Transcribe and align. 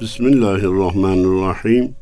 Bismillahirrahmanirrahim. 0.00 1.94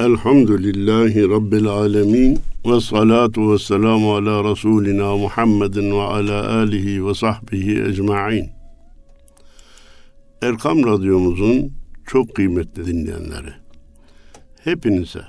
Elhamdülillahi 0.00 1.28
Rabbil 1.30 1.66
alemin. 1.66 2.38
Ve 2.66 2.80
salatu 2.80 3.52
ve 3.52 3.58
selamu 3.58 4.14
ala 4.14 4.50
Resulina 4.50 5.16
Muhammedin 5.16 5.90
ve 5.90 6.02
ala 6.02 6.56
alihi 6.56 7.06
ve 7.06 7.14
sahbihi 7.14 7.82
ecma'in. 7.82 8.50
Erkam 10.42 10.86
Radyomuzun 10.86 11.72
çok 12.06 12.34
kıymetli 12.34 12.86
dinleyenleri. 12.86 13.52
Hepinize 14.64 15.22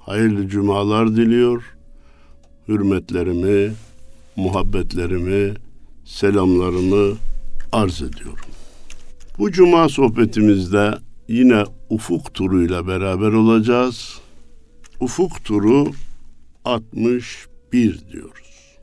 hayırlı 0.00 0.48
cumalar 0.48 1.16
diliyor. 1.16 1.76
Hürmetlerimi, 2.68 3.72
muhabbetlerimi, 4.36 5.54
selamlarımı 6.04 7.16
arz 7.72 8.02
ediyorum. 8.02 8.46
Bu 9.38 9.52
cuma 9.52 9.88
sohbetimizde 9.88 11.05
yine 11.28 11.64
ufuk 11.90 12.34
turuyla 12.34 12.86
beraber 12.86 13.32
olacağız. 13.32 14.20
Ufuk 15.00 15.44
turu 15.44 15.92
61 16.64 18.08
diyoruz. 18.12 18.76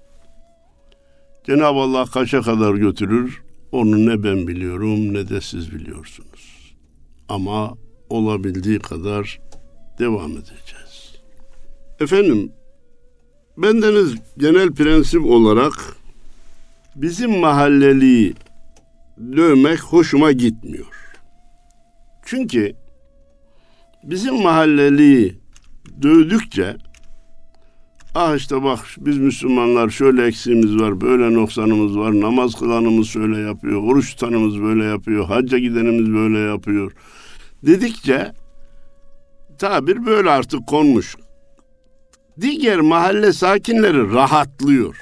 Cenab-ı 1.45 1.79
Allah 1.79 2.05
kaça 2.05 2.41
kadar 2.41 2.73
götürür 2.73 3.43
onu 3.73 4.05
ne 4.05 4.23
ben 4.23 4.47
biliyorum 4.47 5.13
ne 5.13 5.29
de 5.29 5.41
siz 5.41 5.71
biliyorsunuz. 5.71 6.75
Ama 7.29 7.73
olabildiği 8.09 8.80
kadar 8.80 9.39
devam 9.99 10.31
edeceğiz. 10.31 11.16
Efendim, 11.99 12.52
bendeniz 13.57 14.16
genel 14.38 14.71
prensip 14.71 15.25
olarak 15.25 15.73
bizim 16.95 17.39
mahalleliği 17.39 18.33
dövmek 19.19 19.80
hoşuma 19.80 20.31
gitmiyor. 20.31 21.02
Çünkü 22.26 22.73
bizim 24.03 24.42
mahalleliği 24.42 25.38
dövdükçe 26.02 26.78
ah 28.16 28.36
işte 28.36 28.64
bak 28.64 28.80
biz 28.97 29.17
Müslümanlar 29.17 29.89
şöyle 29.89 30.25
eksiğimiz 30.25 30.80
var, 30.80 31.02
böyle 31.02 31.34
noksanımız 31.34 31.97
var, 31.97 32.22
namaz 32.22 32.56
kılanımız 32.56 33.08
şöyle 33.08 33.39
yapıyor, 33.39 33.84
oruç 33.84 34.12
tutanımız 34.16 34.62
böyle 34.62 34.84
yapıyor, 34.84 35.25
hacca 35.25 35.58
gidenimiz 35.58 36.14
böyle 36.14 36.39
yapıyor 36.39 36.92
dedikçe 37.66 38.31
tabir 39.59 40.06
böyle 40.06 40.30
artık 40.30 40.67
konmuş. 40.67 41.16
Diğer 42.42 42.80
mahalle 42.80 43.34
sakinleri 43.34 44.14
rahatlıyor. 44.14 44.97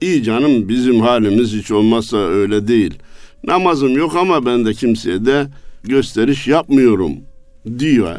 İyi 0.00 0.22
canım 0.22 0.68
bizim 0.68 1.00
halimiz 1.00 1.52
hiç 1.52 1.70
olmazsa 1.70 2.16
öyle 2.16 2.68
değil. 2.68 2.98
Namazım 3.44 3.96
yok 3.96 4.16
ama 4.16 4.46
ben 4.46 4.64
de 4.64 4.74
kimseye 4.74 5.24
de 5.24 5.46
gösteriş 5.84 6.48
yapmıyorum 6.48 7.12
diyor. 7.78 8.16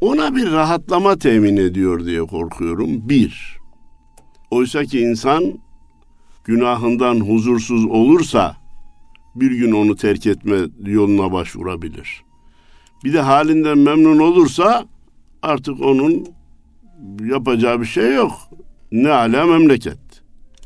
Ona 0.00 0.36
bir 0.36 0.52
rahatlama 0.52 1.16
temin 1.16 1.56
ediyor 1.56 2.06
diye 2.06 2.20
korkuyorum. 2.20 3.08
Bir, 3.08 3.58
oysa 4.50 4.84
ki 4.84 5.00
insan 5.00 5.44
günahından 6.44 7.20
huzursuz 7.20 7.84
olursa 7.84 8.56
bir 9.34 9.50
gün 9.50 9.72
onu 9.72 9.96
terk 9.96 10.26
etme 10.26 10.58
yoluna 10.86 11.32
başvurabilir. 11.32 12.22
Bir 13.04 13.12
de 13.12 13.20
halinden 13.20 13.78
memnun 13.78 14.18
olursa 14.18 14.84
artık 15.42 15.80
onun 15.80 16.26
yapacağı 17.24 17.80
bir 17.80 17.86
şey 17.86 18.14
yok. 18.14 18.32
Ne 18.92 19.10
ala 19.10 19.46
memleket. 19.46 19.98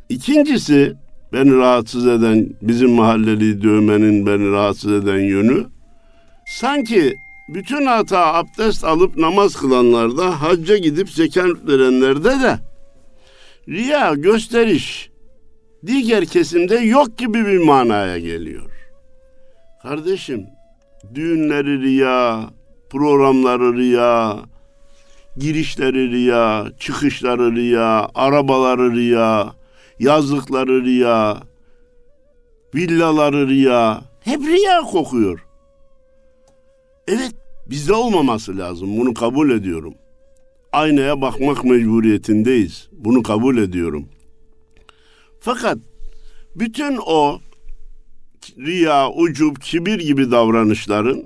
İkincisi 0.08 0.94
beni 1.32 1.56
rahatsız 1.56 2.06
eden 2.06 2.48
bizim 2.62 2.90
mahalleli 2.90 3.62
dövmenin 3.62 4.26
beni 4.26 4.50
rahatsız 4.50 4.92
eden 4.92 5.20
yönü 5.20 5.73
sanki 6.46 7.16
bütün 7.48 7.86
hata 7.86 8.34
abdest 8.34 8.84
alıp 8.84 9.16
namaz 9.16 9.56
kılanlarda 9.56 10.42
hacca 10.42 10.76
gidip 10.76 11.10
zekat 11.10 11.66
verenlerde 11.68 12.30
de 12.30 12.58
riya 13.68 14.14
gösteriş 14.14 15.10
diğer 15.86 16.24
kesimde 16.26 16.74
yok 16.76 17.18
gibi 17.18 17.46
bir 17.46 17.58
manaya 17.58 18.18
geliyor. 18.18 18.70
Kardeşim 19.82 20.46
düğünleri 21.14 21.80
riya, 21.80 22.50
programları 22.90 23.76
riya, 23.76 24.38
girişleri 25.36 26.10
riya, 26.10 26.66
çıkışları 26.78 27.54
riya, 27.54 28.08
arabaları 28.14 28.92
riya, 28.92 29.52
yazlıkları 29.98 30.84
riya, 30.84 31.38
villaları 32.74 33.48
riya, 33.48 34.02
hep 34.20 34.40
riya 34.40 34.80
kokuyor. 34.80 35.43
Evet, 37.08 37.32
bizde 37.70 37.92
olmaması 37.92 38.58
lazım. 38.58 38.98
Bunu 38.98 39.14
kabul 39.14 39.50
ediyorum. 39.50 39.94
Aynaya 40.72 41.20
bakmak 41.20 41.64
mecburiyetindeyiz. 41.64 42.88
Bunu 42.92 43.22
kabul 43.22 43.58
ediyorum. 43.58 44.08
Fakat 45.40 45.78
bütün 46.56 46.98
o 47.06 47.38
riya, 48.58 49.10
ucub, 49.10 49.56
kibir 49.56 49.98
gibi 49.98 50.30
davranışların 50.30 51.24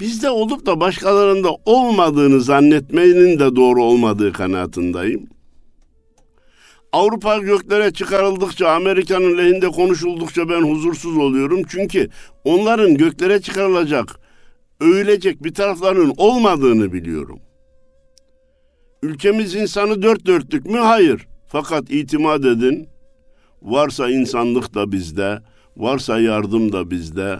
bizde 0.00 0.30
olup 0.30 0.66
da 0.66 0.80
başkalarında 0.80 1.50
olmadığını 1.64 2.40
zannetmenin 2.40 3.38
de 3.38 3.56
doğru 3.56 3.84
olmadığı 3.84 4.32
kanaatindeyim. 4.32 5.28
Avrupa 6.92 7.38
göklere 7.38 7.92
çıkarıldıkça, 7.92 8.68
Amerika'nın 8.68 9.38
lehinde 9.38 9.68
konuşuldukça 9.68 10.48
ben 10.48 10.62
huzursuz 10.62 11.16
oluyorum. 11.16 11.62
Çünkü 11.68 12.08
onların 12.44 12.94
göklere 12.94 13.40
çıkarılacak, 13.40 14.19
övülecek 14.80 15.44
bir 15.44 15.54
taraflarının 15.54 16.14
olmadığını 16.16 16.92
biliyorum. 16.92 17.40
Ülkemiz 19.02 19.54
insanı 19.54 20.02
dört 20.02 20.26
dörtlük 20.26 20.66
mü? 20.66 20.78
Hayır. 20.78 21.26
Fakat 21.46 21.90
itimat 21.90 22.44
edin, 22.44 22.88
varsa 23.62 24.10
insanlık 24.10 24.74
da 24.74 24.92
bizde, 24.92 25.42
varsa 25.76 26.20
yardım 26.20 26.72
da 26.72 26.90
bizde, 26.90 27.38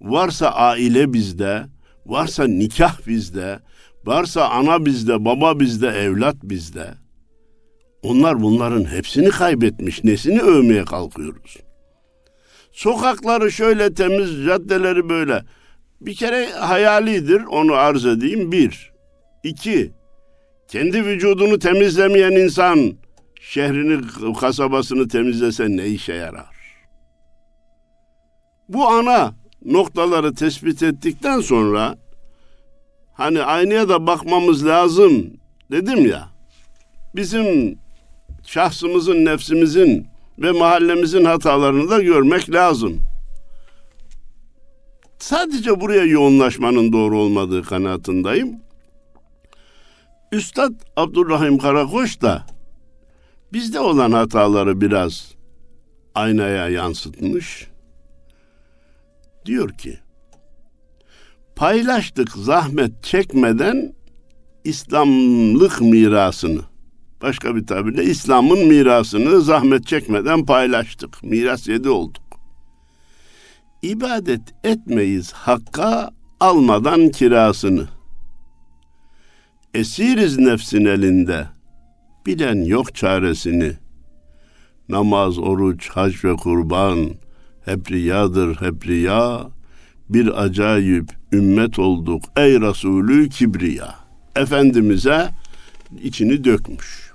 varsa 0.00 0.48
aile 0.48 1.12
bizde, 1.12 1.66
varsa 2.06 2.44
nikah 2.44 3.06
bizde, 3.06 3.60
varsa 4.04 4.48
ana 4.48 4.86
bizde, 4.86 5.24
baba 5.24 5.60
bizde, 5.60 5.88
evlat 5.88 6.36
bizde. 6.42 6.94
Onlar 8.02 8.42
bunların 8.42 8.84
hepsini 8.84 9.28
kaybetmiş, 9.28 10.04
nesini 10.04 10.40
övmeye 10.40 10.84
kalkıyoruz. 10.84 11.56
Sokakları 12.72 13.52
şöyle 13.52 13.94
temiz, 13.94 14.44
caddeleri 14.44 15.08
böyle. 15.08 15.44
Bir 16.00 16.14
kere 16.14 16.52
hayalidir, 16.52 17.42
onu 17.42 17.72
arz 17.72 18.06
edeyim. 18.06 18.52
Bir. 18.52 18.92
İki, 19.42 19.92
kendi 20.68 21.04
vücudunu 21.04 21.58
temizlemeyen 21.58 22.32
insan 22.32 22.92
şehrini, 23.40 24.00
kasabasını 24.40 25.08
temizlese 25.08 25.68
ne 25.68 25.86
işe 25.86 26.12
yarar? 26.12 26.56
Bu 28.68 28.88
ana 28.88 29.34
noktaları 29.64 30.34
tespit 30.34 30.82
ettikten 30.82 31.40
sonra 31.40 31.98
hani 33.12 33.42
aynaya 33.42 33.88
da 33.88 34.06
bakmamız 34.06 34.66
lazım 34.66 35.32
dedim 35.70 36.06
ya. 36.06 36.28
Bizim 37.14 37.78
şahsımızın, 38.46 39.24
nefsimizin 39.24 40.06
ve 40.38 40.50
mahallemizin 40.52 41.24
hatalarını 41.24 41.90
da 41.90 42.02
görmek 42.02 42.50
lazım. 42.50 43.09
Sadece 45.20 45.80
buraya 45.80 46.04
yoğunlaşmanın 46.04 46.92
doğru 46.92 47.18
olmadığı 47.18 47.62
kanaatindeyim. 47.62 48.60
Üstad 50.32 50.72
Abdurrahim 50.96 51.58
Karakoç 51.58 52.20
da 52.20 52.46
bizde 53.52 53.80
olan 53.80 54.12
hataları 54.12 54.80
biraz 54.80 55.34
aynaya 56.14 56.68
yansıtmış. 56.68 57.68
Diyor 59.46 59.70
ki, 59.70 59.98
paylaştık 61.56 62.32
zahmet 62.32 63.04
çekmeden 63.04 63.92
İslamlık 64.64 65.80
mirasını. 65.80 66.60
Başka 67.22 67.56
bir 67.56 67.66
tabirle 67.66 68.04
İslam'ın 68.04 68.66
mirasını 68.66 69.40
zahmet 69.40 69.86
çekmeden 69.86 70.46
paylaştık. 70.46 71.22
Miras 71.22 71.68
yedi 71.68 71.88
olduk. 71.88 72.29
İbadet 73.82 74.40
etmeyiz 74.64 75.32
hakka 75.32 76.10
almadan 76.40 77.08
kirasını. 77.08 77.88
Esiriz 79.74 80.38
nefsin 80.38 80.84
elinde, 80.84 81.46
bilen 82.26 82.62
yok 82.62 82.94
çaresini. 82.94 83.72
Namaz, 84.88 85.38
oruç, 85.38 85.88
hac 85.88 86.24
ve 86.24 86.36
kurban, 86.36 87.10
hep 87.64 87.90
riyadır, 87.90 88.56
hep 88.60 88.86
riya. 88.86 89.48
Bir 90.08 90.42
acayip 90.42 91.10
ümmet 91.32 91.78
olduk 91.78 92.24
ey 92.36 92.60
Resulü 92.60 93.28
Kibriya. 93.28 93.94
Efendimiz'e 94.36 95.28
içini 96.02 96.44
dökmüş. 96.44 97.12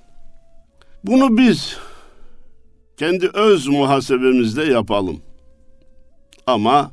Bunu 1.03 1.37
biz 1.37 1.77
kendi 2.97 3.27
öz 3.27 3.67
muhasebemizde 3.67 4.63
yapalım. 4.63 5.21
Ama 6.47 6.91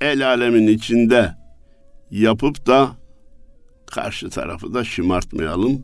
el 0.00 0.26
alemin 0.26 0.66
içinde 0.66 1.34
yapıp 2.10 2.66
da 2.66 2.96
karşı 3.86 4.30
tarafı 4.30 4.74
da 4.74 4.84
şımartmayalım 4.84 5.82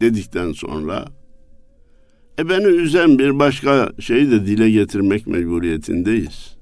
dedikten 0.00 0.52
sonra 0.52 1.06
e 2.38 2.48
beni 2.48 2.66
üzen 2.66 3.18
bir 3.18 3.38
başka 3.38 3.92
şeyi 4.00 4.30
de 4.30 4.46
dile 4.46 4.70
getirmek 4.70 5.26
mecburiyetindeyiz. 5.26 6.56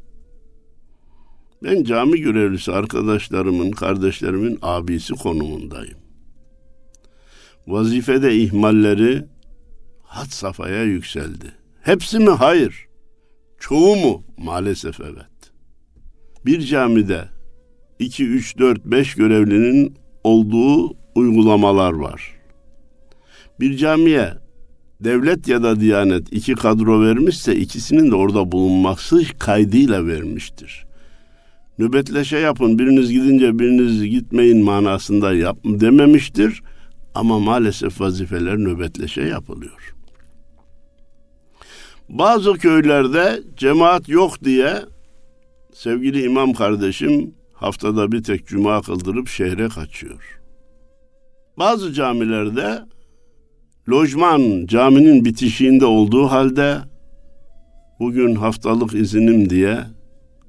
Ben 1.63 1.85
cami 1.85 2.21
görevlisi 2.21 2.73
arkadaşlarımın, 2.73 3.71
kardeşlerimin 3.71 4.59
abisi 4.63 5.15
konumundayım. 5.15 5.99
Vazifede 7.67 8.37
ihmalleri 8.37 9.25
had 10.03 10.27
safhaya 10.27 10.83
yükseldi. 10.83 11.53
Hepsi 11.83 12.19
mi? 12.19 12.31
Hayır. 12.31 12.87
Çoğu 13.59 13.97
mu? 13.97 14.25
Maalesef 14.39 15.01
evet. 15.01 15.34
Bir 16.47 16.61
camide 16.61 17.29
2, 17.99 18.25
3, 18.25 18.59
4, 18.59 18.85
5 18.85 19.15
görevlinin 19.15 19.97
olduğu 20.25 20.97
uygulamalar 21.15 21.93
var. 21.93 22.35
Bir 23.61 23.77
camiye 23.77 24.35
devlet 25.01 25.49
ya 25.49 25.63
da 25.63 25.81
diyanet 25.81 26.33
iki 26.33 26.55
kadro 26.55 27.03
vermişse 27.03 27.57
ikisinin 27.57 28.11
de 28.11 28.15
orada 28.15 28.53
bulunması 28.53 29.23
kaydıyla 29.39 30.07
vermiştir. 30.07 30.85
Nöbetleşe 31.79 32.39
yapın 32.39 32.79
biriniz 32.79 33.13
gidince 33.13 33.59
biriniz 33.59 34.05
gitmeyin 34.05 34.65
manasında 34.65 35.35
yap 35.35 35.59
dememiştir. 35.65 36.63
Ama 37.15 37.39
maalesef 37.39 38.01
vazifeler 38.01 38.57
nöbetleşe 38.57 39.23
yapılıyor. 39.23 39.95
Bazı 42.09 42.53
köylerde 42.53 43.43
cemaat 43.57 44.09
yok 44.09 44.45
diye 44.45 44.83
sevgili 45.75 46.23
imam 46.23 46.53
kardeşim 46.53 47.35
haftada 47.53 48.13
bir 48.13 48.23
tek 48.23 48.47
cuma 48.47 48.83
kıldırıp 48.83 49.29
şehre 49.29 49.69
kaçıyor. 49.69 50.41
Bazı 51.59 51.93
camilerde 51.93 52.83
lojman 53.91 54.67
caminin 54.67 55.25
bitişiğinde 55.25 55.85
olduğu 55.85 56.27
halde 56.27 56.79
bugün 58.01 58.35
haftalık 58.35 58.95
izinim 58.95 59.51
diye 59.51 59.79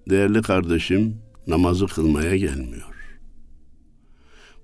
değerli 0.10 0.42
kardeşim 0.42 1.22
namazı 1.48 1.88
kılmaya 1.88 2.36
gelmiyor. 2.36 2.96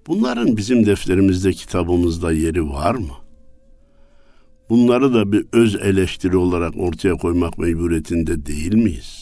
Bunların 0.08 0.58
bizim 0.58 0.86
defterimizde, 0.86 1.54
kitabımızda 1.54 2.32
yeri 2.32 2.70
var 2.70 2.96
mı? 2.96 3.14
Bunları 4.70 5.14
da 5.14 5.32
bir 5.32 5.46
öz 5.54 5.76
eleştiri 5.76 6.38
olarak 6.38 6.78
ortaya 6.78 7.14
koymak 7.16 7.58
mecburiyetinde 7.58 8.46
değil 8.46 8.74
miyiz? 8.74 9.21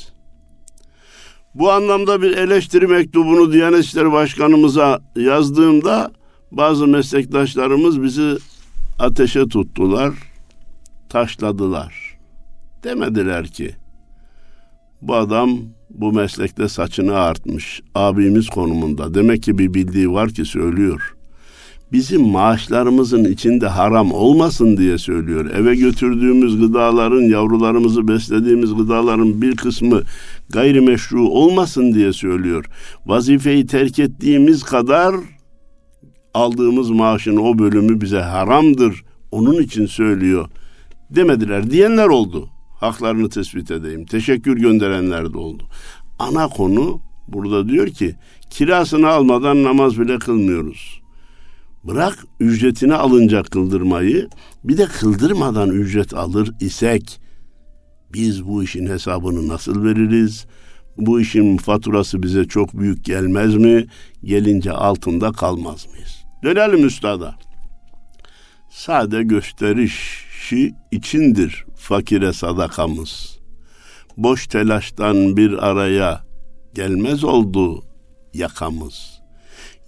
Bu 1.55 1.71
anlamda 1.71 2.21
bir 2.21 2.37
eleştiri 2.37 2.87
mektubunu 2.87 3.53
Diyanet 3.53 3.85
İşleri 3.85 4.11
Başkanımıza 4.11 4.99
yazdığımda 5.15 6.11
bazı 6.51 6.87
meslektaşlarımız 6.87 8.01
bizi 8.03 8.37
ateşe 8.99 9.47
tuttular, 9.47 10.13
taşladılar. 11.09 12.17
Demediler 12.83 13.47
ki 13.47 13.75
bu 15.01 15.15
adam 15.15 15.59
bu 15.89 16.13
meslekte 16.13 16.67
saçını 16.67 17.15
artmış, 17.15 17.81
abimiz 17.95 18.49
konumunda. 18.49 19.13
Demek 19.13 19.43
ki 19.43 19.57
bir 19.57 19.73
bildiği 19.73 20.11
var 20.11 20.29
ki 20.29 20.45
söylüyor. 20.45 21.15
Bizim 21.91 22.21
maaşlarımızın 22.21 23.23
içinde 23.23 23.67
haram 23.67 24.11
olmasın 24.11 24.77
diye 24.77 24.97
söylüyor. 24.97 25.49
Eve 25.49 25.75
götürdüğümüz 25.75 26.59
gıdaların, 26.59 27.21
yavrularımızı 27.21 28.07
beslediğimiz 28.07 28.75
gıdaların 28.75 29.41
bir 29.41 29.55
kısmı 29.55 30.03
gayrimeşru 30.49 31.29
olmasın 31.29 31.93
diye 31.93 32.13
söylüyor. 32.13 32.65
Vazifeyi 33.05 33.67
terk 33.67 33.99
ettiğimiz 33.99 34.63
kadar 34.63 35.15
aldığımız 36.33 36.89
maaşın 36.89 37.37
o 37.37 37.59
bölümü 37.59 38.01
bize 38.01 38.19
haramdır. 38.19 39.03
Onun 39.31 39.63
için 39.63 39.85
söylüyor 39.85 40.49
demediler 41.09 41.71
diyenler 41.71 42.07
oldu. 42.07 42.49
Haklarını 42.79 43.29
tespit 43.29 43.71
edeyim. 43.71 44.05
Teşekkür 44.05 44.57
gönderenler 44.57 45.33
de 45.33 45.37
oldu. 45.37 45.63
Ana 46.19 46.47
konu 46.47 47.01
burada 47.27 47.69
diyor 47.69 47.87
ki 47.87 48.15
kirasını 48.49 49.07
almadan 49.07 49.63
namaz 49.63 49.99
bile 49.99 50.19
kılmıyoruz. 50.19 50.98
Bırak 51.83 52.25
ücretini 52.39 52.93
alınca 52.93 53.43
kıldırmayı 53.43 54.29
bir 54.63 54.77
de 54.77 54.85
kıldırmadan 54.85 55.69
ücret 55.69 56.13
alır 56.13 56.51
isek 56.59 57.21
biz 58.13 58.47
bu 58.47 58.63
işin 58.63 58.87
hesabını 58.87 59.47
nasıl 59.47 59.83
veririz? 59.83 60.45
Bu 60.97 61.21
işin 61.21 61.57
faturası 61.57 62.23
bize 62.23 62.45
çok 62.45 62.79
büyük 62.79 63.05
gelmez 63.05 63.55
mi? 63.55 63.85
Gelince 64.23 64.71
altında 64.71 65.31
kalmaz 65.31 65.87
mıyız? 65.87 66.23
Dönelim 66.43 66.85
üstada. 66.85 67.35
Sade 68.69 69.23
gösterişi 69.23 70.75
içindir 70.91 71.65
fakire 71.75 72.33
sadakamız. 72.33 73.39
Boş 74.17 74.47
telaştan 74.47 75.37
bir 75.37 75.67
araya 75.67 76.21
gelmez 76.73 77.23
oldu 77.23 77.83
yakamız. 78.33 79.18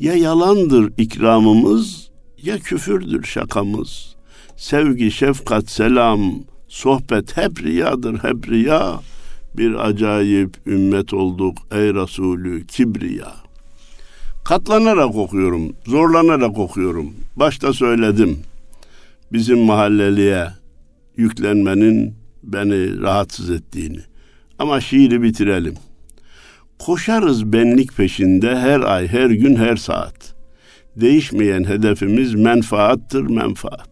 Ya 0.02 0.14
yalandır 0.14 0.94
ikramımız 0.98 2.10
ya 2.44 2.60
küfürdür 2.60 3.24
şakamız. 3.24 4.16
Sevgi, 4.58 5.12
şefkat, 5.12 5.70
selam, 5.70 6.34
sohbet 6.68 7.38
hep 7.38 7.64
riyadır 7.64 8.24
hep 8.24 8.50
riya. 8.50 9.00
Bir 9.58 9.88
acayip 9.88 10.58
ümmet 10.68 11.14
olduk 11.14 11.58
ey 11.72 11.94
Resulü 11.94 12.68
kibriya. 12.68 13.34
Katlanarak 14.46 15.16
okuyorum, 15.16 15.74
zorlanarak 15.86 16.58
okuyorum. 16.58 17.14
Başta 17.36 17.74
söyledim. 17.74 18.40
Bizim 19.32 19.60
mahalleliye 19.60 20.48
yüklenmenin 21.18 22.16
beni 22.44 23.02
rahatsız 23.02 23.50
ettiğini. 23.50 24.00
Ama 24.60 24.82
şiiri 24.82 25.22
bitirelim. 25.22 25.76
Koşarız 26.86 27.54
benlik 27.54 27.98
peşinde 27.98 28.56
her 28.56 28.80
ay, 28.82 29.08
her 29.08 29.30
gün, 29.30 29.56
her 29.56 29.76
saat. 29.76 30.36
Değişmeyen 30.96 31.64
hedefimiz 31.64 32.36
menfaattır, 32.36 33.22
menfaat. 33.22 33.90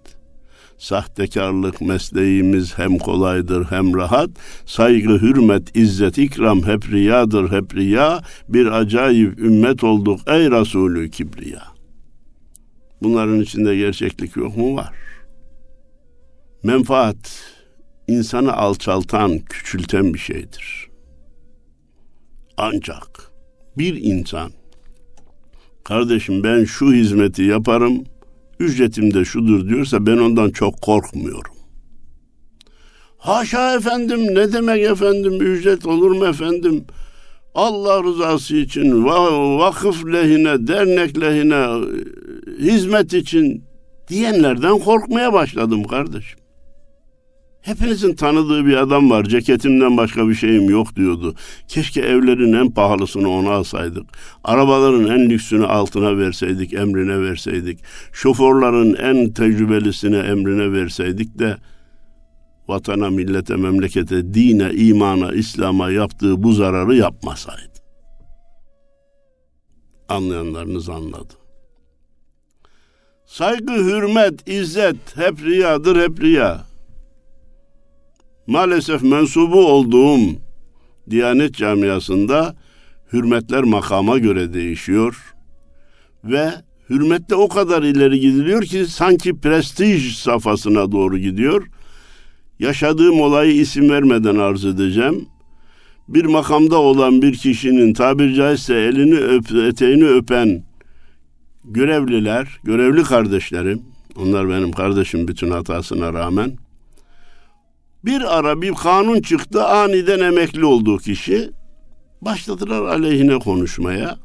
Sahtekarlık 0.77 1.81
mesleğimiz 1.81 2.77
hem 2.77 2.97
kolaydır 2.97 3.65
hem 3.65 3.95
rahat. 3.95 4.29
Saygı, 4.65 5.21
hürmet, 5.21 5.77
izzet, 5.77 6.17
ikram 6.17 6.63
hep 6.63 6.91
riyadır 6.91 7.51
hep 7.51 7.75
riya. 7.75 8.21
Bir 8.47 8.65
acayip 8.65 9.39
ümmet 9.39 9.83
olduk 9.83 10.19
ey 10.27 10.51
Resulü 10.51 11.11
Kibriya. 11.11 11.63
Bunların 13.01 13.39
içinde 13.41 13.75
gerçeklik 13.75 14.35
yok 14.35 14.57
mu? 14.57 14.75
Var. 14.75 14.93
Menfaat 16.63 17.43
insanı 18.07 18.53
alçaltan, 18.53 19.39
küçülten 19.39 20.13
bir 20.13 20.19
şeydir. 20.19 20.88
Ancak 22.61 23.31
bir 23.77 24.01
insan 24.01 24.51
kardeşim 25.83 26.43
ben 26.43 26.63
şu 26.63 26.93
hizmeti 26.93 27.43
yaparım, 27.43 28.03
ücretim 28.59 29.13
de 29.13 29.25
şudur 29.25 29.69
diyorsa 29.69 30.05
ben 30.05 30.17
ondan 30.17 30.49
çok 30.49 30.81
korkmuyorum. 30.81 31.53
Haşa 33.17 33.75
efendim 33.75 34.35
ne 34.35 34.53
demek 34.53 34.83
efendim 34.83 35.41
ücret 35.41 35.85
olur 35.85 36.11
mu 36.11 36.25
efendim? 36.25 36.85
Allah 37.55 38.03
rızası 38.03 38.55
için 38.55 39.05
vakıf 39.59 40.05
lehine, 40.05 40.67
dernek 40.67 41.21
lehine 41.21 41.87
hizmet 42.59 43.13
için 43.13 43.63
diyenlerden 44.07 44.79
korkmaya 44.79 45.33
başladım 45.33 45.83
kardeşim. 45.83 46.38
Hepinizin 47.61 48.15
tanıdığı 48.15 48.65
bir 48.65 48.77
adam 48.77 49.09
var. 49.09 49.23
Ceketimden 49.23 49.97
başka 49.97 50.29
bir 50.29 50.35
şeyim 50.35 50.69
yok 50.69 50.95
diyordu. 50.95 51.35
Keşke 51.67 52.01
evlerin 52.01 52.53
en 52.53 52.71
pahalısını 52.71 53.29
ona 53.29 53.51
alsaydık. 53.51 54.05
Arabaların 54.43 55.07
en 55.07 55.29
lüksünü 55.29 55.65
altına 55.65 56.17
verseydik, 56.17 56.73
emrine 56.73 57.21
verseydik. 57.21 57.79
Şoförlerin 58.13 58.93
en 58.93 59.33
tecrübelisini 59.33 60.15
emrine 60.15 60.71
verseydik 60.71 61.39
de 61.39 61.57
vatana, 62.67 63.09
millete, 63.09 63.55
memlekete, 63.55 64.33
dine, 64.33 64.71
imana, 64.73 65.31
İslam'a 65.31 65.91
yaptığı 65.91 66.43
bu 66.43 66.53
zararı 66.53 66.95
yapmasaydı. 66.95 67.79
Anlayanlarınız 70.09 70.89
anladı. 70.89 71.33
Saygı, 73.25 73.73
hürmet, 73.73 74.49
izzet 74.49 75.17
hep 75.17 75.43
riyadır, 75.43 76.01
hep 76.01 76.21
riya 76.21 76.68
maalesef 78.49 79.03
mensubu 79.03 79.67
olduğum 79.67 80.19
Diyanet 81.09 81.55
camiasında 81.55 82.55
hürmetler 83.13 83.63
makama 83.63 84.17
göre 84.17 84.53
değişiyor 84.53 85.33
ve 86.23 86.51
hürmette 86.89 87.35
o 87.35 87.47
kadar 87.47 87.83
ileri 87.83 88.19
gidiliyor 88.19 88.63
ki 88.63 88.85
sanki 88.85 89.39
prestij 89.39 90.15
safhasına 90.15 90.91
doğru 90.91 91.17
gidiyor. 91.17 91.67
Yaşadığım 92.59 93.21
olayı 93.21 93.53
isim 93.53 93.89
vermeden 93.89 94.35
arz 94.35 94.65
edeceğim. 94.65 95.25
Bir 96.07 96.25
makamda 96.25 96.77
olan 96.77 97.21
bir 97.21 97.33
kişinin 97.33 97.93
tabiri 97.93 98.35
caizse 98.35 98.75
elini 98.75 99.17
öp, 99.17 99.51
eteğini 99.51 100.07
öpen 100.07 100.63
görevliler, 101.65 102.59
görevli 102.63 103.03
kardeşlerim, 103.03 103.81
onlar 104.15 104.49
benim 104.49 104.71
kardeşim 104.71 105.27
bütün 105.27 105.51
hatasına 105.51 106.13
rağmen, 106.13 106.57
bir 108.05 108.37
ara 108.37 108.61
bir 108.61 108.73
kanun 108.73 109.21
çıktı 109.21 109.65
aniden 109.65 110.19
emekli 110.19 110.65
olduğu 110.65 110.97
kişi, 110.97 111.51
başladılar 112.21 112.81
aleyhine 112.81 113.39
konuşmaya. 113.39 114.17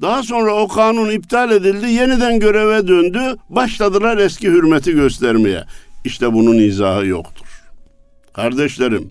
Daha 0.00 0.22
sonra 0.22 0.54
o 0.54 0.68
kanun 0.68 1.10
iptal 1.10 1.50
edildi, 1.50 1.86
yeniden 1.86 2.40
göreve 2.40 2.88
döndü, 2.88 3.36
başladılar 3.48 4.18
eski 4.18 4.50
hürmeti 4.50 4.92
göstermeye. 4.92 5.64
İşte 6.04 6.32
bunun 6.32 6.58
izahı 6.58 7.06
yoktur. 7.06 7.46
Kardeşlerim, 8.32 9.10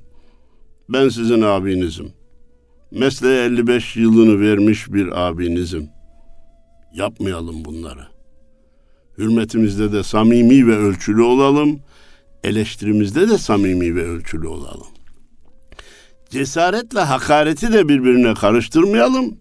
ben 0.90 1.10
sizin 1.10 1.42
abinizim. 1.42 2.14
Mesleğe 2.92 3.46
55 3.46 3.96
yılını 3.96 4.42
vermiş 4.42 4.94
bir 4.94 5.28
abinizim. 5.28 5.90
Yapmayalım 6.94 7.66
bunları. 7.66 8.08
Hürmetimizde 9.18 9.92
de 9.92 10.04
samimi 10.04 10.68
ve 10.68 10.78
ölçülü 10.78 11.22
olalım. 11.22 11.80
Eleştirimizde 12.44 13.30
de 13.30 13.38
samimi 13.38 13.96
ve 13.96 14.04
ölçülü 14.04 14.48
olalım. 14.48 14.88
Cesaretle 16.30 17.00
hakareti 17.00 17.74
de 17.74 17.90
birbirine 17.90 18.34
karıştırmayalım. 18.34 19.38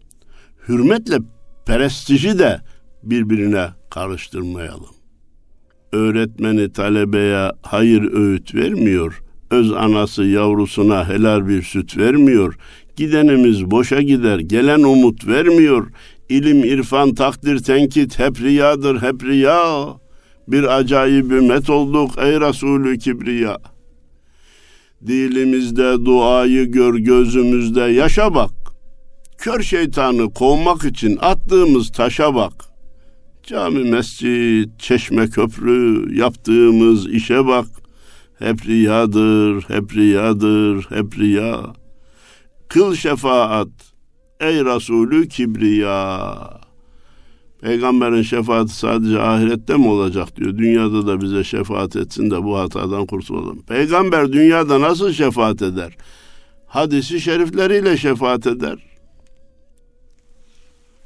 Hürmetle 0.69 1.19
prestiji 1.67 2.39
de 2.39 2.61
birbirine 3.03 3.69
karıştırmayalım. 3.91 4.95
Öğretmeni 5.93 6.73
talebeye 6.73 7.51
hayır 7.63 8.13
öğüt 8.13 8.55
vermiyor. 8.55 9.23
Öz 9.51 9.73
anası 9.73 10.25
yavrusuna 10.25 11.09
helal 11.09 11.49
bir 11.49 11.63
süt 11.63 11.97
vermiyor. 11.97 12.59
Gidenimiz 12.97 13.71
boşa 13.71 14.03
gider, 14.03 14.39
gelen 14.39 14.83
umut 14.83 15.27
vermiyor. 15.27 15.91
İlim, 16.29 16.65
irfan, 16.65 17.15
takdir, 17.15 17.59
tenkit 17.59 18.19
hep 18.19 18.41
riyadır, 18.41 19.03
hep 19.03 19.25
riya. 19.25 19.87
Bir 20.49 20.79
acayip 20.79 21.33
ümmet 21.33 21.71
olduk 21.71 22.11
ey 22.19 22.41
Resulü 22.41 22.99
Kibriya. 22.99 23.59
Dilimizde 25.07 26.05
duayı 26.05 26.65
gör 26.65 26.95
gözümüzde 26.95 27.81
yaşa 27.81 28.35
bak. 28.35 28.51
Kör 29.39 29.63
şeytanı 29.63 30.33
kovmak 30.35 30.85
için 30.85 31.19
attığımız 31.21 31.93
taşa 31.93 32.35
bak. 32.35 32.53
Cami, 33.43 33.91
mescit, 33.91 34.81
çeşme, 34.81 35.31
köprü 35.31 36.07
yaptığımız 36.19 37.07
işe 37.07 37.47
bak. 37.47 37.67
Hep 38.39 38.67
riyadır, 38.67 39.63
hep 39.63 39.97
riyadır, 39.97 40.87
hep 40.91 41.19
riya. 41.19 41.61
Kıl 42.69 42.95
şefaat 42.95 43.69
ey 44.41 44.65
Resulü 44.65 45.29
Kibriya. 45.29 46.62
Peygamberin 47.63 48.23
şefaati 48.23 48.75
sadece 48.75 49.21
ahirette 49.21 49.77
mi 49.77 49.89
olacak 49.89 50.37
diyor. 50.37 50.59
Dünyada 50.59 51.07
da 51.07 51.21
bize 51.21 51.45
şefaat 51.45 51.97
etsin 51.97 52.31
de 52.31 52.45
bu 52.45 52.59
hatadan 52.59 53.07
kurtulalım. 53.07 53.63
Peygamber 53.63 54.33
dünyada 54.33 54.81
nasıl 54.81 55.13
şefaat 55.13 55.63
eder? 55.63 55.97
Hadisi 56.67 57.21
şerifleriyle 57.21 57.97
şefaat 57.97 58.47
eder. 58.47 58.79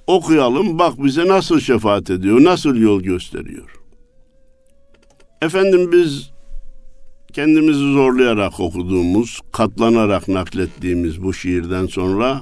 Okuyalım 0.06 0.78
bak 0.78 1.04
bize 1.04 1.28
nasıl 1.28 1.60
şefaat 1.60 2.10
ediyor, 2.10 2.44
nasıl 2.44 2.76
yol 2.76 3.00
gösteriyor. 3.00 3.80
Efendim 5.42 5.92
biz 5.92 6.30
kendimizi 7.32 7.92
zorlayarak 7.92 8.60
okuduğumuz, 8.60 9.40
katlanarak 9.52 10.28
naklettiğimiz 10.28 11.22
bu 11.22 11.34
şiirden 11.34 11.86
sonra 11.86 12.40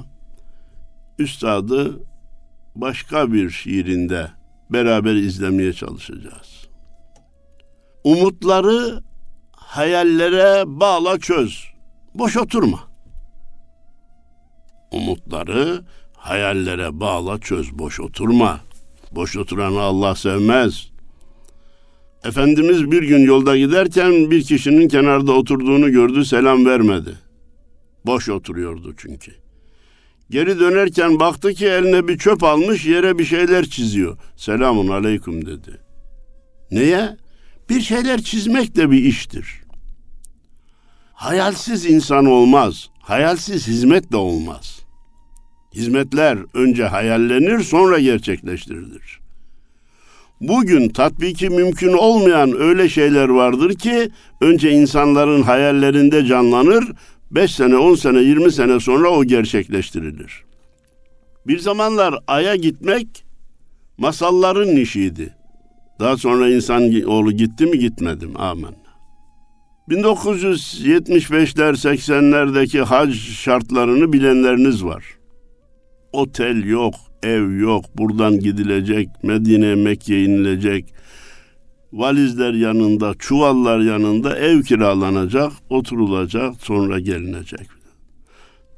üstadı 1.19 1.99
başka 2.75 3.33
bir 3.33 3.49
şiirinde 3.49 4.31
beraber 4.69 5.13
izlemeye 5.13 5.73
çalışacağız. 5.73 6.67
Umutları 8.03 9.03
hayallere 9.51 10.63
bağla 10.67 11.19
çöz. 11.19 11.67
Boş 12.15 12.37
oturma. 12.37 12.79
Umutları 14.91 15.85
hayallere 16.17 16.99
bağla 16.99 17.39
çöz. 17.39 17.79
Boş 17.79 17.99
oturma. 17.99 18.59
Boş 19.11 19.37
oturanı 19.37 19.81
Allah 19.81 20.15
sevmez. 20.15 20.91
Efendimiz 22.25 22.91
bir 22.91 23.03
gün 23.03 23.19
yolda 23.19 23.57
giderken 23.57 24.31
bir 24.31 24.43
kişinin 24.43 24.87
kenarda 24.87 25.31
oturduğunu 25.31 25.91
gördü, 25.91 26.25
selam 26.25 26.65
vermedi. 26.65 27.15
Boş 28.05 28.29
oturuyordu 28.29 28.93
çünkü. 28.97 29.44
Geri 30.29 30.59
dönerken 30.59 31.19
baktı 31.19 31.53
ki 31.53 31.65
eline 31.65 32.07
bir 32.07 32.17
çöp 32.17 32.43
almış, 32.43 32.85
yere 32.85 33.17
bir 33.19 33.25
şeyler 33.25 33.65
çiziyor. 33.65 34.17
Selamun 34.35 34.87
aleyküm 34.87 35.45
dedi. 35.45 35.81
Neye? 36.71 37.17
Bir 37.69 37.81
şeyler 37.81 38.21
çizmek 38.21 38.75
de 38.75 38.91
bir 38.91 39.03
iştir. 39.03 39.61
Hayalsiz 41.13 41.85
insan 41.85 42.25
olmaz. 42.25 42.89
Hayalsiz 42.99 43.67
hizmet 43.67 44.11
de 44.11 44.17
olmaz. 44.17 44.79
Hizmetler 45.73 46.37
önce 46.53 46.85
hayallenir 46.85 47.59
sonra 47.59 47.99
gerçekleştirilir. 47.99 49.19
Bugün 50.41 50.89
tatbiki 50.89 51.49
mümkün 51.49 51.93
olmayan 51.93 52.61
öyle 52.61 52.89
şeyler 52.89 53.29
vardır 53.29 53.73
ki 53.75 54.09
önce 54.41 54.71
insanların 54.71 55.41
hayallerinde 55.41 56.25
canlanır, 56.25 56.85
5 57.31 57.51
sene, 57.51 57.77
10 57.77 57.95
sene, 57.95 58.19
20 58.19 58.51
sene 58.51 58.79
sonra 58.79 59.09
o 59.09 59.23
gerçekleştirilir. 59.23 60.43
Bir 61.47 61.59
zamanlar 61.59 62.15
Ay'a 62.27 62.55
gitmek 62.55 63.25
masalların 63.97 64.75
işiydi. 64.75 65.33
Daha 65.99 66.17
sonra 66.17 66.49
insan 66.49 67.03
oğlu 67.03 67.31
gitti 67.31 67.65
mi 67.65 67.79
gitmedim. 67.79 68.31
Amen. 68.35 68.75
1975'ler 69.89 71.73
80'lerdeki 71.73 72.81
hac 72.81 73.13
şartlarını 73.15 74.13
bilenleriniz 74.13 74.85
var. 74.85 75.05
Otel 76.11 76.63
yok, 76.63 76.95
ev 77.23 77.51
yok, 77.51 77.85
buradan 77.97 78.39
gidilecek, 78.39 79.09
Medine, 79.23 79.75
Mekke 79.75 80.23
inilecek, 80.23 80.93
valizler 81.95 82.53
yanında, 82.53 83.13
çuvallar 83.19 83.79
yanında 83.79 84.37
ev 84.37 84.61
kiralanacak, 84.61 85.51
oturulacak, 85.69 86.55
sonra 86.59 86.99
gelinecek. 86.99 87.67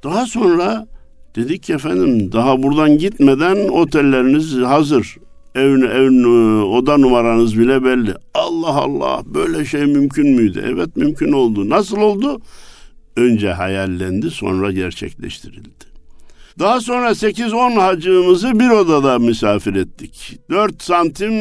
Daha 0.03 0.25
sonra 0.25 0.88
dedik 1.36 1.63
ki 1.63 1.74
efendim 1.74 2.31
daha 2.31 2.63
buradan 2.63 2.97
gitmeden 2.97 3.67
otelleriniz 3.67 4.55
hazır. 4.55 5.17
Ev, 5.55 5.81
ev 5.81 6.25
oda 6.63 6.97
numaranız 6.97 7.59
bile 7.59 7.83
belli. 7.83 8.13
Allah 8.33 8.75
Allah 8.75 9.21
böyle 9.25 9.65
şey 9.65 9.86
mümkün 9.86 10.29
müydü? 10.29 10.63
Evet 10.74 10.95
mümkün 10.97 11.31
oldu. 11.31 11.69
Nasıl 11.69 11.97
oldu? 11.97 12.41
Önce 13.15 13.51
hayallendi 13.51 14.31
sonra 14.31 14.71
gerçekleştirildi. 14.71 15.69
Daha 16.59 16.81
sonra 16.81 17.09
8-10 17.09 17.79
hacımızı 17.79 18.59
bir 18.59 18.69
odada 18.69 19.19
misafir 19.19 19.75
ettik. 19.75 20.39
4 20.50 20.83
santim 20.83 21.33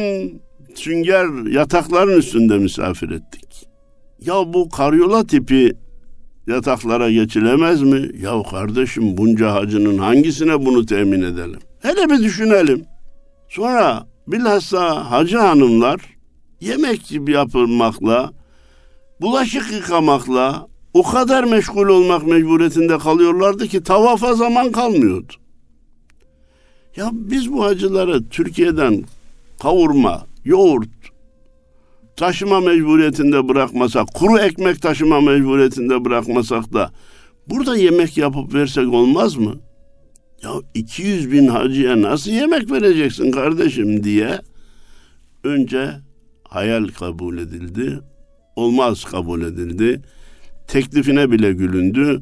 sünger 0.77 1.51
yatakların 1.51 2.17
üstünde 2.17 2.57
misafir 2.57 3.09
ettik. 3.09 3.67
Ya 4.21 4.53
bu 4.53 4.69
karyola 4.69 5.27
tipi 5.27 5.73
yataklara 6.47 7.11
geçilemez 7.11 7.81
mi? 7.81 8.11
Ya 8.21 8.43
kardeşim 8.43 9.17
bunca 9.17 9.53
hacının 9.53 9.97
hangisine 9.97 10.65
bunu 10.65 10.85
temin 10.85 11.21
edelim? 11.21 11.59
Hele 11.79 12.09
bir 12.09 12.23
düşünelim. 12.23 12.85
Sonra 13.49 14.07
bilhassa 14.27 15.11
hacı 15.11 15.37
hanımlar 15.37 16.01
yemek 16.61 17.11
yapılmakla, 17.11 18.31
bulaşık 19.21 19.71
yıkamakla 19.71 20.67
o 20.93 21.03
kadar 21.03 21.43
meşgul 21.43 21.87
olmak 21.87 22.27
mecburiyetinde 22.27 22.97
kalıyorlardı 22.97 23.67
ki 23.67 23.83
tavafa 23.83 24.33
zaman 24.33 24.71
kalmıyordu. 24.71 25.33
Ya 26.95 27.09
biz 27.13 27.53
bu 27.53 27.65
hacıları 27.65 28.29
Türkiye'den 28.29 29.03
kavurma, 29.59 30.25
yoğurt 30.47 30.89
taşıma 32.17 32.59
mecburiyetinde 32.59 33.49
bırakmasak, 33.49 34.13
kuru 34.13 34.39
ekmek 34.39 34.81
taşıma 34.81 35.21
mecburiyetinde 35.21 36.05
bırakmasak 36.05 36.73
da 36.73 36.91
burada 37.49 37.77
yemek 37.77 38.17
yapıp 38.17 38.53
versek 38.53 38.93
olmaz 38.93 39.35
mı? 39.35 39.55
Ya 40.43 40.51
200 40.73 41.31
bin 41.31 41.47
hacıya 41.47 42.01
nasıl 42.01 42.31
yemek 42.31 42.71
vereceksin 42.71 43.31
kardeşim 43.31 44.03
diye 44.03 44.39
önce 45.43 45.91
hayal 46.43 46.87
kabul 46.87 47.37
edildi, 47.37 47.99
olmaz 48.55 49.03
kabul 49.03 49.41
edildi. 49.41 50.01
Teklifine 50.67 51.31
bile 51.31 51.53
gülündü. 51.53 52.21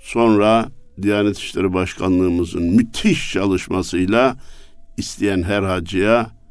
Sonra 0.00 0.68
Diyanet 1.02 1.38
İşleri 1.38 1.74
Başkanlığımızın 1.74 2.62
müthiş 2.62 3.32
çalışmasıyla 3.32 4.36
isteyen 4.96 5.42
her 5.42 5.62
hacıya 5.62 6.41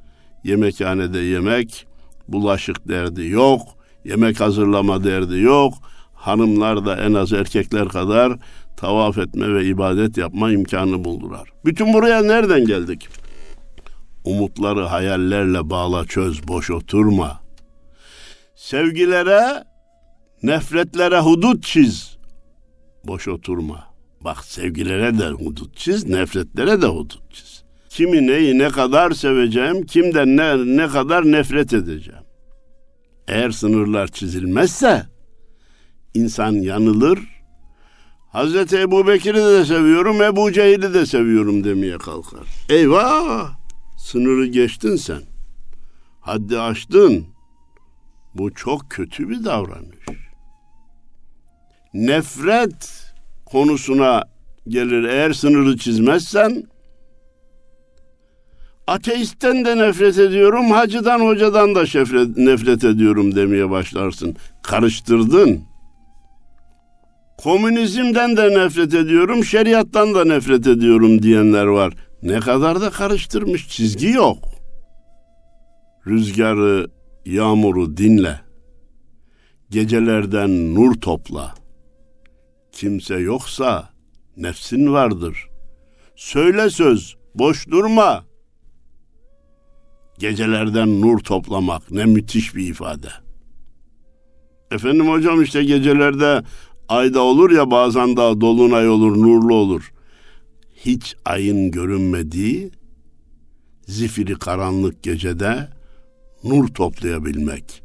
yemekhanede 0.43 1.19
yemek, 1.19 1.88
bulaşık 2.27 2.88
derdi 2.88 3.27
yok, 3.27 3.62
yemek 4.05 4.39
hazırlama 4.39 5.03
derdi 5.03 5.39
yok. 5.39 5.74
Hanımlar 6.13 6.86
da 6.86 6.98
en 6.98 7.13
az 7.13 7.33
erkekler 7.33 7.88
kadar 7.88 8.39
tavaf 8.77 9.17
etme 9.17 9.53
ve 9.53 9.65
ibadet 9.65 10.17
yapma 10.17 10.51
imkanı 10.51 11.03
buldular. 11.03 11.50
Bütün 11.65 11.93
buraya 11.93 12.21
nereden 12.21 12.65
geldik? 12.65 13.07
Umutları 14.24 14.81
hayallerle 14.81 15.69
bağla 15.69 16.05
çöz 16.05 16.48
boş 16.48 16.71
oturma. 16.71 17.41
Sevgilere, 18.55 19.63
nefretlere 20.43 21.19
hudut 21.19 21.63
çiz. 21.63 22.17
Boş 23.03 23.27
oturma. 23.27 23.83
Bak 24.21 24.45
sevgilere 24.45 25.19
de 25.19 25.29
hudut 25.29 25.77
çiz, 25.77 26.05
nefretlere 26.05 26.81
de 26.81 26.88
hudut 26.88 27.33
çiz. 27.33 27.61
Kimi 27.91 28.27
neyi 28.27 28.57
ne 28.57 28.69
kadar 28.69 29.12
seveceğim, 29.12 29.86
kimden 29.86 30.38
ne, 30.38 30.77
ne 30.77 30.88
kadar 30.88 31.31
nefret 31.31 31.74
edeceğim. 31.74 32.24
Eğer 33.27 33.51
sınırlar 33.51 34.07
çizilmezse 34.07 35.03
insan 36.13 36.51
yanılır. 36.51 37.19
Hazreti 38.31 38.77
Ebu 38.79 39.07
Bekir'i 39.07 39.38
de 39.38 39.65
seviyorum, 39.65 40.21
Ebu 40.21 40.51
Cehil'i 40.51 40.93
de 40.93 41.05
seviyorum 41.05 41.63
demeye 41.63 41.98
kalkar. 41.98 42.48
Eyvah! 42.69 43.51
Sınırı 43.98 44.45
geçtin 44.45 44.95
sen. 44.95 45.21
Haddi 46.21 46.60
aştın. 46.60 47.25
Bu 48.36 48.53
çok 48.53 48.89
kötü 48.89 49.29
bir 49.29 49.45
davranış. 49.45 50.05
Nefret 51.93 53.13
konusuna 53.45 54.24
gelir. 54.67 55.03
Eğer 55.03 55.33
sınırı 55.33 55.77
çizmezsen 55.77 56.70
ateistten 58.88 59.65
de 59.65 59.77
nefret 59.77 60.17
ediyorum, 60.17 60.71
hacıdan 60.71 61.19
hocadan 61.19 61.75
da 61.75 61.85
şefret, 61.85 62.38
nefret 62.38 62.83
ediyorum 62.83 63.35
demeye 63.35 63.69
başlarsın. 63.69 64.35
Karıştırdın. 64.63 65.61
Komünizmden 67.38 68.38
de 68.38 68.50
nefret 68.50 68.93
ediyorum, 68.93 69.45
şeriattan 69.45 70.15
da 70.15 70.25
nefret 70.25 70.67
ediyorum 70.67 71.23
diyenler 71.23 71.65
var. 71.65 71.93
Ne 72.23 72.39
kadar 72.39 72.81
da 72.81 72.89
karıştırmış, 72.89 73.69
çizgi 73.69 74.09
yok. 74.09 74.38
Rüzgarı, 76.07 76.88
yağmuru 77.25 77.97
dinle. 77.97 78.41
Gecelerden 79.69 80.75
nur 80.75 80.93
topla. 80.93 81.55
Kimse 82.71 83.15
yoksa 83.15 83.89
nefsin 84.38 84.93
vardır. 84.93 85.47
Söyle 86.15 86.69
söz, 86.69 87.15
boş 87.35 87.69
durma. 87.69 88.30
Gecelerden 90.21 91.01
nur 91.01 91.19
toplamak 91.19 91.91
ne 91.91 92.05
müthiş 92.05 92.55
bir 92.55 92.67
ifade. 92.67 93.09
Efendim 94.71 95.09
hocam 95.09 95.41
işte 95.41 95.63
gecelerde 95.63 96.43
ayda 96.89 97.21
olur 97.21 97.51
ya 97.51 97.71
bazen 97.71 98.17
daha 98.17 98.41
dolunay 98.41 98.89
olur, 98.89 99.17
nurlu 99.17 99.55
olur. 99.55 99.93
Hiç 100.75 101.15
ayın 101.25 101.71
görünmediği 101.71 102.71
zifiri 103.87 104.35
karanlık 104.35 105.03
gecede 105.03 105.69
nur 106.43 106.67
toplayabilmek. 106.67 107.83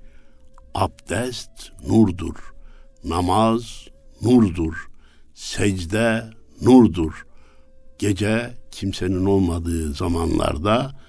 Abdest 0.74 1.72
nurdur. 1.88 2.36
Namaz 3.04 3.88
nurdur. 4.22 4.74
Secde 5.34 6.24
nurdur. 6.62 7.26
Gece 7.98 8.54
kimsenin 8.70 9.24
olmadığı 9.24 9.92
zamanlarda 9.92 11.05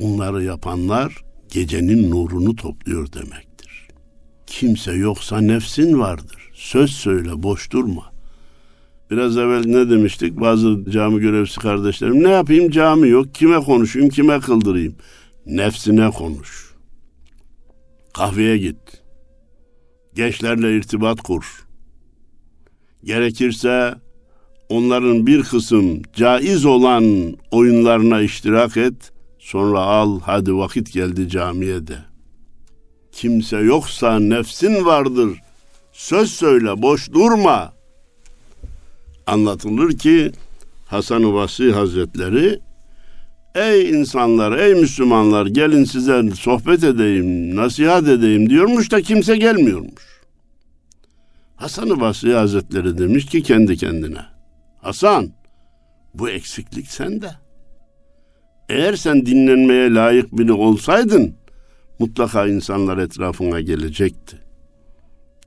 bunları 0.00 0.44
yapanlar 0.44 1.24
gecenin 1.52 2.10
nurunu 2.10 2.56
topluyor 2.56 3.12
demektir. 3.12 3.88
Kimse 4.46 4.92
yoksa 4.92 5.40
nefsin 5.40 5.98
vardır. 5.98 6.50
Söz 6.54 6.90
söyle 6.90 7.42
boş 7.42 7.72
durma. 7.72 8.12
Biraz 9.10 9.36
evvel 9.36 9.64
ne 9.66 9.90
demiştik? 9.90 10.40
Bazı 10.40 10.90
cami 10.90 11.20
görevlisi 11.20 11.60
kardeşlerim 11.60 12.24
ne 12.24 12.28
yapayım 12.28 12.70
cami 12.70 13.08
yok. 13.08 13.34
Kime 13.34 13.60
konuşayım, 13.60 14.08
kime 14.08 14.40
kıldırayım? 14.40 14.94
Nefsine 15.46 16.10
konuş. 16.10 16.74
Kahveye 18.14 18.58
git. 18.58 19.02
Gençlerle 20.14 20.76
irtibat 20.76 21.20
kur. 21.20 21.66
Gerekirse 23.04 23.94
onların 24.68 25.26
bir 25.26 25.42
kısım 25.42 26.02
caiz 26.14 26.64
olan 26.64 27.34
oyunlarına 27.50 28.20
iştirak 28.20 28.76
et. 28.76 29.12
Sonra 29.38 29.80
al 29.80 30.20
hadi 30.20 30.56
vakit 30.56 30.92
geldi 30.92 31.28
camiye 31.28 31.86
de. 31.86 31.98
Kimse 33.12 33.56
yoksa 33.56 34.18
nefsin 34.18 34.84
vardır. 34.84 35.38
Söz 35.92 36.32
söyle 36.32 36.82
boş 36.82 37.12
durma. 37.12 37.72
Anlatılır 39.26 39.98
ki 39.98 40.32
Hasan-ı 40.86 41.72
Hazretleri 41.72 42.60
Ey 43.54 43.90
insanlar, 43.90 44.58
ey 44.58 44.74
Müslümanlar 44.74 45.46
gelin 45.46 45.84
size 45.84 46.22
sohbet 46.30 46.84
edeyim, 46.84 47.56
nasihat 47.56 48.08
edeyim 48.08 48.50
diyormuş 48.50 48.90
da 48.90 49.02
kimse 49.02 49.36
gelmiyormuş. 49.36 50.02
Hasan-ı 51.56 52.00
Basri 52.00 52.34
Hazretleri 52.34 52.98
demiş 52.98 53.26
ki 53.26 53.42
kendi 53.42 53.76
kendine. 53.76 54.20
Hasan, 54.82 55.30
bu 56.14 56.30
eksiklik 56.30 56.86
sende. 56.86 57.30
Eğer 58.68 58.96
sen 58.96 59.26
dinlenmeye 59.26 59.94
layık 59.94 60.32
biri 60.32 60.52
olsaydın, 60.52 61.36
mutlaka 61.98 62.46
insanlar 62.46 62.98
etrafına 62.98 63.60
gelecekti. 63.60 64.38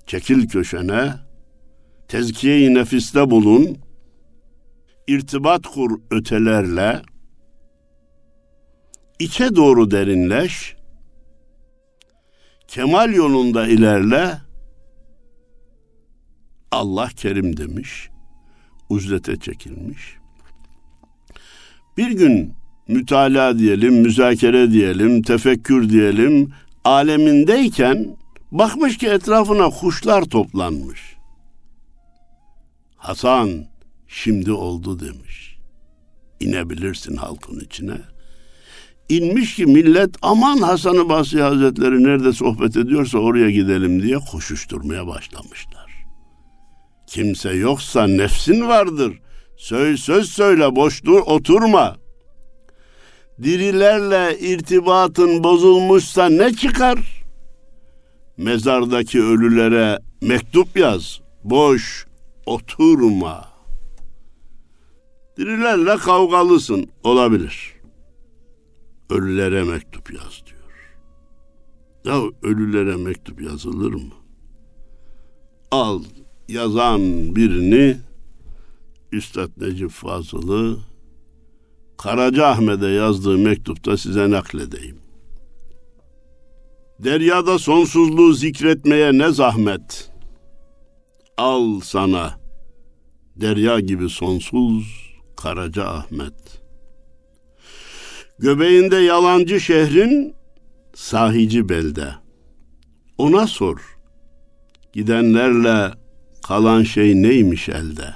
Çekil 0.05 0.47
köşene, 0.47 1.13
tezkiye-i 2.07 2.73
nefiste 2.73 3.31
bulun, 3.31 3.77
irtibat 5.07 5.67
kur 5.67 5.99
ötelerle, 6.11 7.01
içe 9.19 9.55
doğru 9.55 9.91
derinleş, 9.91 10.75
kemal 12.67 13.13
yolunda 13.13 13.67
ilerle, 13.67 14.37
Allah 16.71 17.09
kerim 17.15 17.57
demiş, 17.57 18.09
uzlete 18.89 19.39
çekilmiş. 19.39 20.17
Bir 21.97 22.11
gün 22.11 22.60
mütalaa 22.91 23.59
diyelim, 23.59 23.93
müzakere 23.93 24.71
diyelim, 24.71 25.21
tefekkür 25.21 25.89
diyelim, 25.89 26.51
alemindeyken 26.83 28.17
bakmış 28.51 28.97
ki 28.97 29.07
etrafına 29.07 29.69
kuşlar 29.69 30.23
toplanmış. 30.23 30.99
Hasan 32.95 33.49
şimdi 34.07 34.51
oldu 34.51 34.99
demiş. 34.99 35.57
İnebilirsin 36.39 37.15
halkın 37.15 37.59
içine. 37.59 37.97
İnmiş 39.09 39.55
ki 39.55 39.65
millet 39.65 40.09
aman 40.21 40.57
Hasan-ı 40.57 41.09
Basri 41.09 41.41
Hazretleri 41.41 42.03
nerede 42.03 42.33
sohbet 42.33 42.77
ediyorsa 42.77 43.17
oraya 43.17 43.51
gidelim 43.51 44.03
diye 44.03 44.17
koşuşturmaya 44.31 45.07
başlamışlar. 45.07 45.91
Kimse 47.07 47.51
yoksa 47.53 48.07
nefsin 48.07 48.67
vardır. 48.67 49.19
Söz 49.57 49.99
söz 49.99 50.29
söyle 50.29 50.75
boş 50.75 51.03
dur 51.03 51.19
oturma. 51.25 52.00
Dirilerle 53.43 54.39
irtibatın 54.39 55.43
bozulmuşsa 55.43 56.29
ne 56.29 56.53
çıkar? 56.53 57.23
Mezardaki 58.37 59.23
ölülere 59.23 59.99
mektup 60.21 60.77
yaz. 60.77 61.21
Boş 61.43 62.07
oturma. 62.45 63.49
Dirilerle 65.37 65.97
kavgalısın 65.97 66.87
olabilir. 67.03 67.73
Ölülere 69.09 69.63
mektup 69.63 70.13
yaz 70.13 70.41
diyor. 70.45 70.95
Ya 72.05 72.21
ölülere 72.43 72.95
mektup 72.95 73.41
yazılır 73.41 73.93
mı? 73.93 74.13
Al 75.71 76.03
yazan 76.49 77.01
birini 77.35 77.97
Üstad 79.11 79.49
Necip 79.57 79.89
Fazıl'ı 79.89 80.90
Karaca 82.03 82.47
Ahmet'e 82.47 82.87
yazdığı 82.87 83.37
mektupta 83.37 83.97
size 83.97 84.31
nakledeyim. 84.31 84.97
Deryada 86.99 87.59
sonsuzluğu 87.59 88.33
zikretmeye 88.33 89.17
ne 89.17 89.31
zahmet. 89.31 90.11
Al 91.37 91.79
sana 91.79 92.39
derya 93.35 93.79
gibi 93.79 94.09
sonsuz 94.09 94.83
Karaca 95.37 95.87
Ahmet. 95.87 96.61
Göbeğinde 98.39 98.95
yalancı 98.95 99.59
şehrin 99.59 100.35
sahici 100.95 101.69
belde. 101.69 102.13
Ona 103.17 103.47
sor. 103.47 103.97
Gidenlerle 104.93 105.93
kalan 106.43 106.83
şey 106.83 107.21
neymiş 107.21 107.69
elde? 107.69 108.15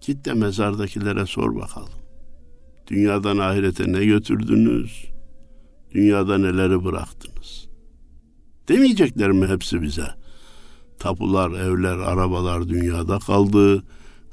Git 0.00 0.24
de 0.24 0.34
mezardakilere 0.34 1.26
sor 1.26 1.56
bakalım. 1.56 1.93
Dünyadan 2.86 3.38
ahirete 3.38 3.92
ne 3.92 4.04
götürdünüz? 4.04 5.04
Dünyada 5.94 6.38
neleri 6.38 6.84
bıraktınız? 6.84 7.68
Demeyecekler 8.68 9.30
mi 9.30 9.46
hepsi 9.46 9.82
bize? 9.82 10.06
Tapular, 10.98 11.50
evler, 11.50 11.98
arabalar 11.98 12.68
dünyada 12.68 13.18
kaldı. 13.18 13.82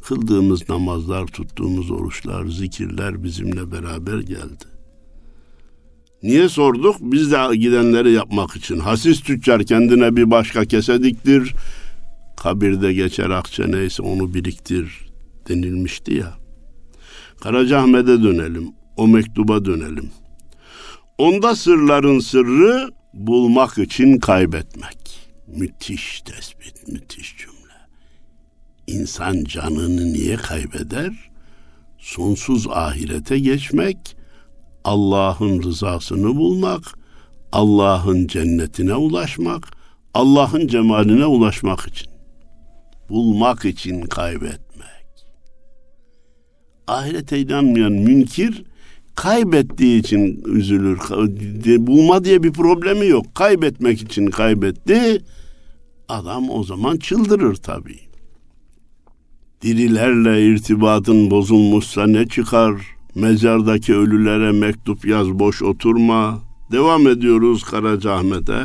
Kıldığımız 0.05 0.69
namazlar, 0.69 1.27
tuttuğumuz 1.27 1.91
oruçlar, 1.91 2.45
zikirler 2.45 3.23
bizimle 3.23 3.71
beraber 3.71 4.19
geldi. 4.19 4.65
Niye 6.23 6.49
sorduk? 6.49 6.95
Biz 7.01 7.31
de 7.31 7.55
gidenleri 7.55 8.11
yapmak 8.11 8.55
için. 8.55 8.79
Hasis 8.79 9.21
tüccar 9.21 9.63
kendine 9.63 10.15
bir 10.15 10.31
başka 10.31 10.65
kese 10.65 11.03
diktir. 11.03 11.53
Kabirde 12.37 12.93
geçer 12.93 13.29
akçe 13.29 13.71
neyse 13.71 14.03
onu 14.03 14.33
biriktir 14.33 15.11
denilmişti 15.49 16.13
ya. 16.13 16.40
Karacaahmet'e 17.41 18.23
dönelim. 18.23 18.73
O 18.97 19.07
mektuba 19.07 19.65
dönelim. 19.65 20.11
Onda 21.17 21.55
sırların 21.55 22.19
sırrı 22.19 22.89
bulmak 23.13 23.77
için 23.77 24.17
kaybetmek. 24.17 25.29
Müthiş 25.47 26.21
tespit, 26.21 26.87
müthiş 26.87 27.37
cümle. 27.37 27.77
İnsan 28.87 29.43
canını 29.43 30.13
niye 30.13 30.35
kaybeder? 30.35 31.31
Sonsuz 31.97 32.67
ahirete 32.67 33.39
geçmek, 33.39 34.15
Allah'ın 34.83 35.63
rızasını 35.63 36.35
bulmak, 36.35 36.83
Allah'ın 37.51 38.27
cennetine 38.27 38.95
ulaşmak, 38.95 39.67
Allah'ın 40.13 40.67
cemaline 40.67 41.25
ulaşmak 41.25 41.87
için. 41.87 42.11
Bulmak 43.09 43.65
için 43.65 44.01
kaybetmek. 44.01 44.70
Ahirete 46.87 47.39
inanmayan 47.39 47.91
münkir 47.91 48.63
kaybettiği 49.15 49.99
için 49.99 50.43
üzülür. 50.45 50.99
Bulma 51.87 52.23
diye 52.23 52.43
bir 52.43 52.51
problemi 52.53 53.07
yok. 53.07 53.35
Kaybetmek 53.35 54.01
için 54.01 54.27
kaybetti. 54.27 55.21
Adam 56.09 56.49
o 56.49 56.63
zaman 56.63 56.97
çıldırır 56.97 57.55
tabii. 57.55 57.99
Dirilerle 59.61 60.47
irtibatın 60.47 61.31
bozulmuşsa 61.31 62.07
ne 62.07 62.27
çıkar? 62.27 62.81
Mezardaki 63.15 63.95
ölülere 63.95 64.51
mektup 64.51 65.05
yaz 65.05 65.27
boş 65.27 65.61
oturma. 65.61 66.39
Devam 66.71 67.07
ediyoruz 67.07 67.63
Karacaahmet'e. 67.63 68.63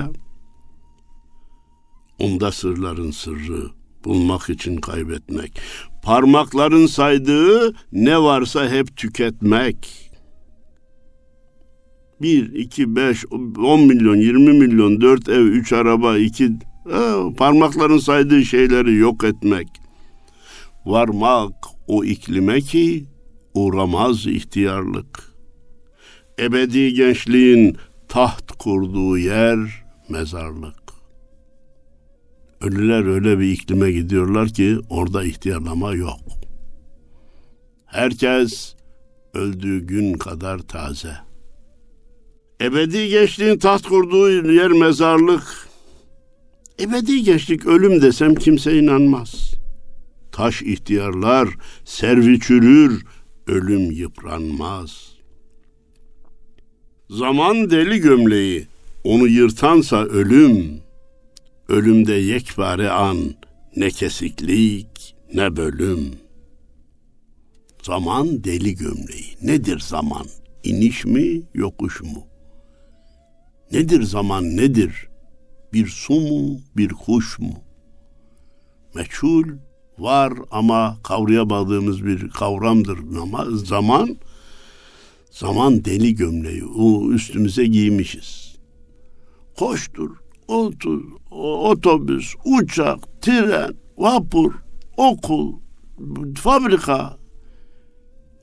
Onda 2.19 2.53
sırların 2.53 3.11
sırrı 3.11 3.71
bulmak 4.05 4.51
için 4.51 4.77
kaybetmek. 4.77 5.61
Parmakların 6.07 6.87
saydığı 6.87 7.75
ne 7.93 8.23
varsa 8.23 8.71
hep 8.71 8.97
tüketmek. 8.97 10.11
Bir, 12.23 12.53
iki, 12.55 12.97
beş, 12.97 13.25
on 13.59 13.81
milyon, 13.81 14.17
yirmi 14.17 14.53
milyon, 14.53 15.01
dört 15.01 15.29
ev, 15.29 15.43
üç 15.43 15.73
araba, 15.73 16.19
iki... 16.19 16.53
parmakların 17.37 17.99
saydığı 17.99 18.45
şeyleri 18.45 18.95
yok 18.95 19.25
etmek. 19.25 19.69
Varmak 20.85 21.55
o 21.87 22.05
iklime 22.05 22.61
ki 22.61 23.05
uğramaz 23.55 24.27
ihtiyarlık. 24.27 25.33
Ebedi 26.39 26.95
gençliğin 26.95 27.77
taht 28.09 28.53
kurduğu 28.53 29.19
yer 29.19 29.59
mezarlık. 30.09 30.86
Ölüler 32.67 33.05
öyle 33.05 33.39
bir 33.39 33.51
iklime 33.51 33.93
gidiyorlar 33.93 34.49
ki 34.49 34.79
orada 34.91 35.25
ihtiyarlama 35.25 35.95
yok. 35.95 36.21
Herkes 37.87 38.75
öldüğü 39.35 39.81
gün 39.81 40.13
kadar 40.13 40.59
taze. 40.59 41.17
Ebedi 42.61 43.09
gençliğin 43.09 43.59
taht 43.59 43.83
kurduğu 43.83 44.53
yer 44.53 44.71
mezarlık. 44.71 45.69
Ebedi 46.81 47.23
gençlik 47.23 47.67
ölüm 47.67 48.03
desem 48.03 48.35
kimse 48.35 48.79
inanmaz. 48.79 49.55
Taş 50.33 50.63
ihtiyarlar, 50.63 51.49
servi 51.85 52.41
çürür, 52.41 53.05
ölüm 53.47 53.91
yıpranmaz. 53.91 55.13
Zaman 57.11 57.71
deli 57.71 57.99
gömleği, 57.99 58.67
onu 59.05 59.29
yırtansa 59.29 60.05
ölüm.'' 60.05 60.86
Ölümde 61.69 62.13
yekpare 62.13 62.91
an, 62.91 63.35
ne 63.77 63.91
kesiklik, 63.91 65.17
ne 65.35 65.57
bölüm. 65.57 66.15
Zaman 67.83 68.45
deli 68.45 68.75
gömleği. 68.75 69.37
Nedir 69.43 69.79
zaman? 69.79 70.27
İniş 70.65 71.05
mi, 71.05 71.43
yokuş 71.55 72.03
mu? 72.03 72.27
Nedir 73.73 74.03
zaman, 74.03 74.57
nedir? 74.57 75.09
Bir 75.73 75.87
su 75.87 76.21
mu, 76.21 76.61
bir 76.77 76.89
kuş 76.89 77.39
mu? 77.39 77.55
Meçhul 78.95 79.45
var 79.99 80.33
ama 80.51 80.99
kavrayamadığımız 81.03 82.05
bir 82.05 82.31
kavramdır 82.31 82.99
ama 83.23 83.45
zaman 83.51 84.17
zaman 85.31 85.85
deli 85.85 86.15
gömleği 86.15 86.65
o 86.65 87.11
üstümüze 87.13 87.67
giymişiz. 87.67 88.57
Koştur, 89.59 90.11
otur, 90.49 91.05
otobüs, 91.37 92.35
uçak, 92.45 93.23
tren, 93.23 93.75
vapur, 93.97 94.53
okul, 94.97 95.53
fabrika 96.35 97.17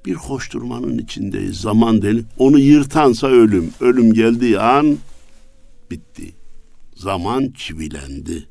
bir 0.06 0.15
koşturmanın 0.15 0.97
içindeyiz. 0.97 1.62
Zaman 1.62 2.01
deli. 2.01 2.23
Onu 2.38 2.60
yırtansa 2.60 3.27
ölüm. 3.27 3.69
Ölüm 3.79 4.13
geldiği 4.13 4.60
an 4.60 4.97
bitti. 5.91 6.36
Zaman 6.95 7.51
çivilendi. 7.58 8.49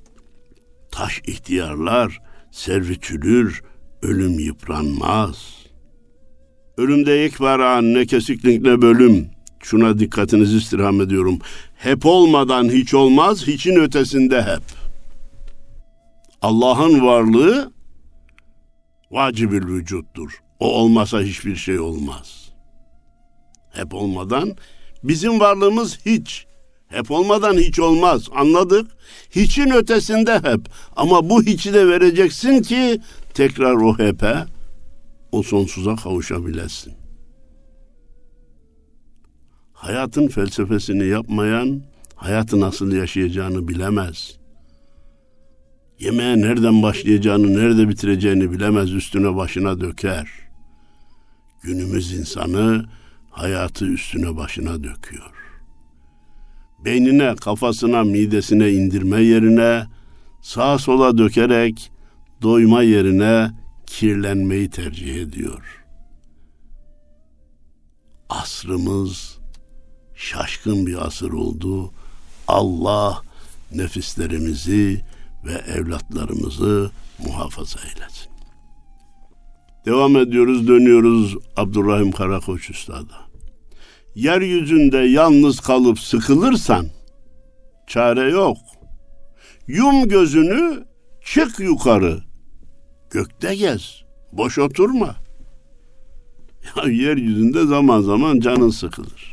Taş 0.90 1.22
ihtiyarlar, 1.26 2.18
servitülür, 2.50 3.62
ölüm 4.02 4.38
yıpranmaz. 4.38 5.62
Ölümde 6.76 7.12
yek 7.12 7.40
var 7.40 7.82
ne 7.82 8.06
kesiklik 8.06 8.62
ne 8.62 8.82
bölüm 8.82 9.26
şuna 9.62 9.98
dikkatinizi 9.98 10.56
istirham 10.56 11.00
ediyorum. 11.00 11.38
Hep 11.76 12.06
olmadan 12.06 12.68
hiç 12.68 12.94
olmaz, 12.94 13.46
hiçin 13.46 13.76
ötesinde 13.76 14.42
hep. 14.42 14.62
Allah'ın 16.42 17.06
varlığı 17.06 17.72
vacibül 19.10 19.66
vücuttur. 19.66 20.40
O 20.60 20.72
olmasa 20.72 21.20
hiçbir 21.20 21.56
şey 21.56 21.80
olmaz. 21.80 22.52
Hep 23.72 23.94
olmadan 23.94 24.56
bizim 25.04 25.40
varlığımız 25.40 25.98
hiç. 26.06 26.46
Hep 26.88 27.10
olmadan 27.10 27.56
hiç 27.56 27.78
olmaz. 27.78 28.28
Anladık? 28.34 28.90
Hiçin 29.30 29.70
ötesinde 29.70 30.34
hep. 30.34 30.60
Ama 30.96 31.30
bu 31.30 31.42
hiçi 31.42 31.74
de 31.74 31.88
vereceksin 31.88 32.62
ki 32.62 33.00
tekrar 33.34 33.72
o 33.72 33.98
hepe 33.98 34.44
o 35.32 35.42
sonsuza 35.42 35.96
kavuşabilesin 35.96 37.01
hayatın 39.82 40.28
felsefesini 40.28 41.06
yapmayan 41.06 41.82
hayatı 42.14 42.60
nasıl 42.60 42.92
yaşayacağını 42.92 43.68
bilemez. 43.68 44.36
Yemeğe 45.98 46.40
nereden 46.40 46.82
başlayacağını, 46.82 47.54
nerede 47.54 47.88
bitireceğini 47.88 48.52
bilemez, 48.52 48.92
üstüne 48.92 49.36
başına 49.36 49.80
döker. 49.80 50.28
Günümüz 51.62 52.12
insanı 52.12 52.84
hayatı 53.30 53.86
üstüne 53.86 54.36
başına 54.36 54.84
döküyor. 54.84 55.32
Beynine, 56.84 57.34
kafasına, 57.36 58.04
midesine 58.04 58.70
indirme 58.72 59.20
yerine 59.20 59.86
sağa 60.42 60.78
sola 60.78 61.18
dökerek 61.18 61.92
doyma 62.42 62.82
yerine 62.82 63.50
kirlenmeyi 63.86 64.70
tercih 64.70 65.22
ediyor. 65.22 65.84
Asrımız 68.28 69.41
şaşkın 70.22 70.86
bir 70.86 71.06
asır 71.06 71.32
oldu. 71.32 71.92
Allah 72.48 73.22
nefislerimizi 73.74 75.00
ve 75.44 75.52
evlatlarımızı 75.52 76.90
muhafaza 77.26 77.80
eylesin. 77.80 78.32
Devam 79.86 80.16
ediyoruz, 80.16 80.68
dönüyoruz 80.68 81.36
Abdurrahim 81.56 82.12
Karakoç 82.12 82.70
Üstad'a. 82.70 83.22
Yeryüzünde 84.14 84.98
yalnız 84.98 85.60
kalıp 85.60 85.98
sıkılırsan 85.98 86.86
çare 87.86 88.30
yok. 88.30 88.58
Yum 89.66 90.08
gözünü, 90.08 90.84
çık 91.24 91.60
yukarı. 91.60 92.22
Gökte 93.10 93.54
gez, 93.54 94.02
boş 94.32 94.58
oturma. 94.58 95.16
Ya 96.76 96.90
yeryüzünde 96.90 97.66
zaman 97.66 98.00
zaman 98.00 98.40
canın 98.40 98.70
sıkılır. 98.70 99.31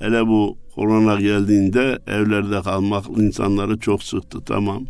Hele 0.00 0.26
bu 0.26 0.58
korona 0.74 1.20
geldiğinde 1.20 1.98
evlerde 2.06 2.62
kalmak 2.62 3.04
insanları 3.08 3.78
çok 3.78 4.02
sıktı 4.02 4.44
tamam. 4.44 4.86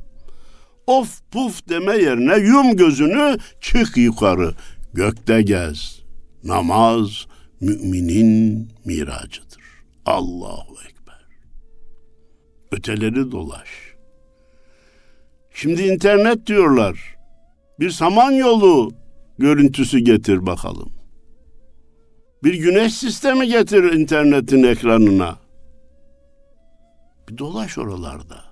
Of 0.87 1.20
puf 1.31 1.68
deme 1.68 1.96
yerine 1.96 2.37
yum 2.37 2.77
gözünü 2.77 3.37
çık 3.61 3.96
yukarı. 3.96 4.55
Gökte 4.94 5.42
gez. 5.42 6.01
Namaz 6.44 7.27
müminin 7.61 8.68
miracıdır. 8.85 9.62
Allahu 10.07 10.75
Ekber. 10.88 11.27
Öteleri 12.73 13.31
dolaş. 13.33 13.68
Şimdi 15.55 15.83
internet 15.83 16.46
diyorlar. 16.46 17.16
Bir 17.81 17.90
samanyolu 17.90 18.92
görüntüsü 19.38 19.99
getir 19.99 20.46
bakalım. 20.46 21.00
Bir 22.44 22.55
güneş 22.55 22.94
sistemi 22.94 23.48
getir 23.48 23.83
internetin 23.92 24.62
ekranına. 24.62 25.38
Bir 27.29 27.38
dolaş 27.38 27.79
oralarda. 27.79 28.44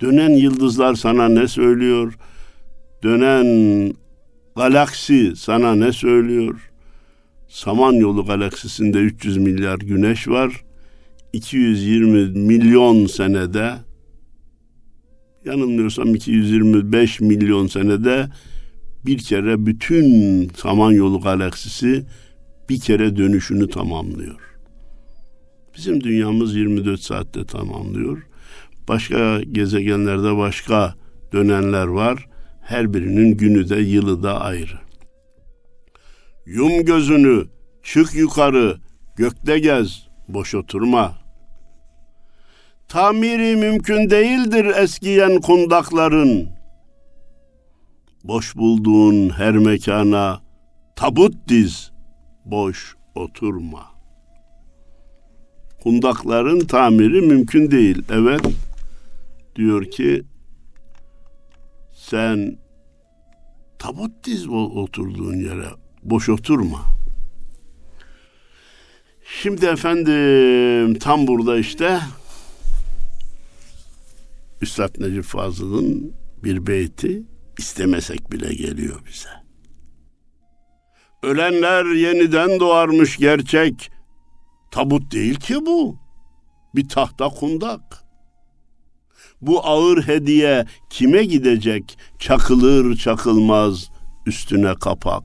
Dönen 0.00 0.30
yıldızlar 0.30 0.94
sana 0.94 1.28
ne 1.28 1.48
söylüyor? 1.48 2.18
Dönen 3.02 3.92
galaksi 4.56 5.36
sana 5.36 5.74
ne 5.74 5.92
söylüyor? 5.92 6.70
Samanyolu 7.48 8.26
galaksisinde 8.26 8.98
300 8.98 9.36
milyar 9.36 9.78
güneş 9.78 10.28
var. 10.28 10.64
220 11.32 12.38
milyon 12.38 13.06
senede 13.06 13.72
yanılmıyorsam 15.44 16.14
225 16.14 17.20
milyon 17.20 17.66
senede 17.66 18.28
bir 19.06 19.18
kere 19.18 19.66
bütün 19.66 20.48
Samanyolu 20.48 21.20
galaksisi 21.20 22.06
bir 22.68 22.80
kere 22.80 23.16
dönüşünü 23.16 23.68
tamamlıyor. 23.68 24.40
Bizim 25.76 26.00
dünyamız 26.00 26.54
24 26.54 27.00
saatte 27.00 27.46
tamamlıyor. 27.46 28.22
Başka 28.88 29.40
gezegenlerde 29.40 30.36
başka 30.36 30.94
dönenler 31.32 31.86
var. 31.86 32.28
Her 32.62 32.94
birinin 32.94 33.36
günü 33.36 33.68
de 33.68 33.76
yılı 33.76 34.22
da 34.22 34.40
ayrı. 34.40 34.78
Yum 36.46 36.84
gözünü, 36.84 37.44
çık 37.82 38.14
yukarı, 38.14 38.76
gökte 39.16 39.58
gez, 39.58 40.06
boş 40.28 40.54
oturma. 40.54 41.18
Tamiri 42.88 43.56
mümkün 43.56 44.10
değildir 44.10 44.64
eskiyen 44.64 45.40
kundakların. 45.40 46.59
Boş 48.24 48.56
bulduğun 48.56 49.30
her 49.30 49.52
mekana 49.58 50.42
tabut 50.96 51.34
diz, 51.48 51.92
boş 52.44 52.96
oturma. 53.14 53.90
Kundakların 55.82 56.60
tamiri 56.60 57.20
mümkün 57.20 57.70
değil. 57.70 58.02
Evet, 58.10 58.40
diyor 59.56 59.84
ki 59.84 60.22
sen 61.92 62.58
tabut 63.78 64.24
diz 64.24 64.48
oturduğun 64.48 65.36
yere 65.36 65.68
boş 66.02 66.28
oturma. 66.28 66.80
Şimdi 69.42 69.66
efendim 69.66 70.98
tam 70.98 71.26
burada 71.26 71.58
işte 71.58 72.00
Üstad 74.62 75.00
Necip 75.00 75.24
Fazıl'ın 75.24 76.12
bir 76.44 76.66
beyti 76.66 77.22
istemesek 77.60 78.32
bile 78.32 78.54
geliyor 78.54 79.00
bize. 79.06 79.28
Ölenler 81.22 81.84
yeniden 81.84 82.60
doğarmış 82.60 83.16
gerçek. 83.16 83.90
Tabut 84.70 85.12
değil 85.12 85.34
ki 85.34 85.54
bu. 85.66 85.98
Bir 86.74 86.88
tahta 86.88 87.28
kundak. 87.28 88.04
Bu 89.40 89.66
ağır 89.66 90.02
hediye 90.02 90.66
kime 90.90 91.24
gidecek? 91.24 91.98
Çakılır 92.18 92.96
çakılmaz 92.96 93.90
üstüne 94.26 94.74
kapak. 94.74 95.24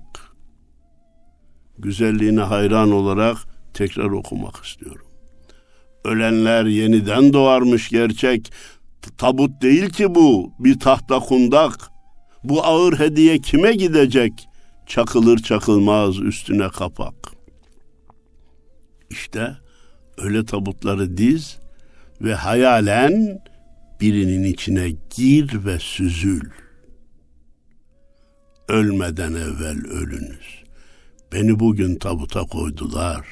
Güzelliğine 1.77 2.41
hayran 2.41 2.91
olarak 2.91 3.37
tekrar 3.73 4.09
okumak 4.09 4.65
istiyorum. 4.65 5.07
Ölenler 6.03 6.65
yeniden 6.65 7.33
doğarmış 7.33 7.89
gerçek. 7.89 8.53
Tabut 9.17 9.61
değil 9.61 9.89
ki 9.89 10.15
bu, 10.15 10.53
bir 10.59 10.79
tahta 10.79 11.19
kundak. 11.19 11.94
Bu 12.49 12.63
ağır 12.65 12.99
hediye 12.99 13.39
kime 13.39 13.73
gidecek? 13.73 14.49
Çakılır 14.85 15.37
çakılmaz 15.37 16.19
üstüne 16.19 16.69
kapak. 16.69 17.15
İşte 19.09 19.57
öyle 20.17 20.45
tabutları 20.45 21.17
diz 21.17 21.57
ve 22.21 22.35
hayalen 22.35 23.43
birinin 24.01 24.43
içine 24.43 24.89
gir 25.15 25.65
ve 25.65 25.79
süzül. 25.79 26.49
Ölmeden 28.67 29.31
evvel 29.31 29.85
ölünüz. 29.87 30.63
Beni 31.33 31.59
bugün 31.59 31.95
tabuta 31.95 32.43
koydular. 32.43 33.25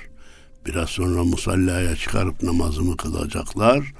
Biraz 0.66 0.90
sonra 0.90 1.24
musallaya 1.24 1.96
çıkarıp 1.96 2.44
namazımı 2.44 2.98
kılacaklar. 2.98 3.94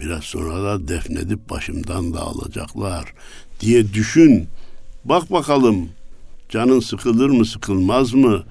Biraz 0.00 0.24
sonra 0.24 0.64
da 0.64 0.88
defnedip 0.88 1.50
başımdan 1.50 2.14
da 2.14 2.20
alacaklar 2.20 3.14
diye 3.60 3.92
düşün. 3.92 4.46
Bak 5.04 5.32
bakalım 5.32 5.88
canın 6.48 6.80
sıkılır 6.80 7.30
mı 7.30 7.46
sıkılmaz 7.46 8.14
mı? 8.14 8.44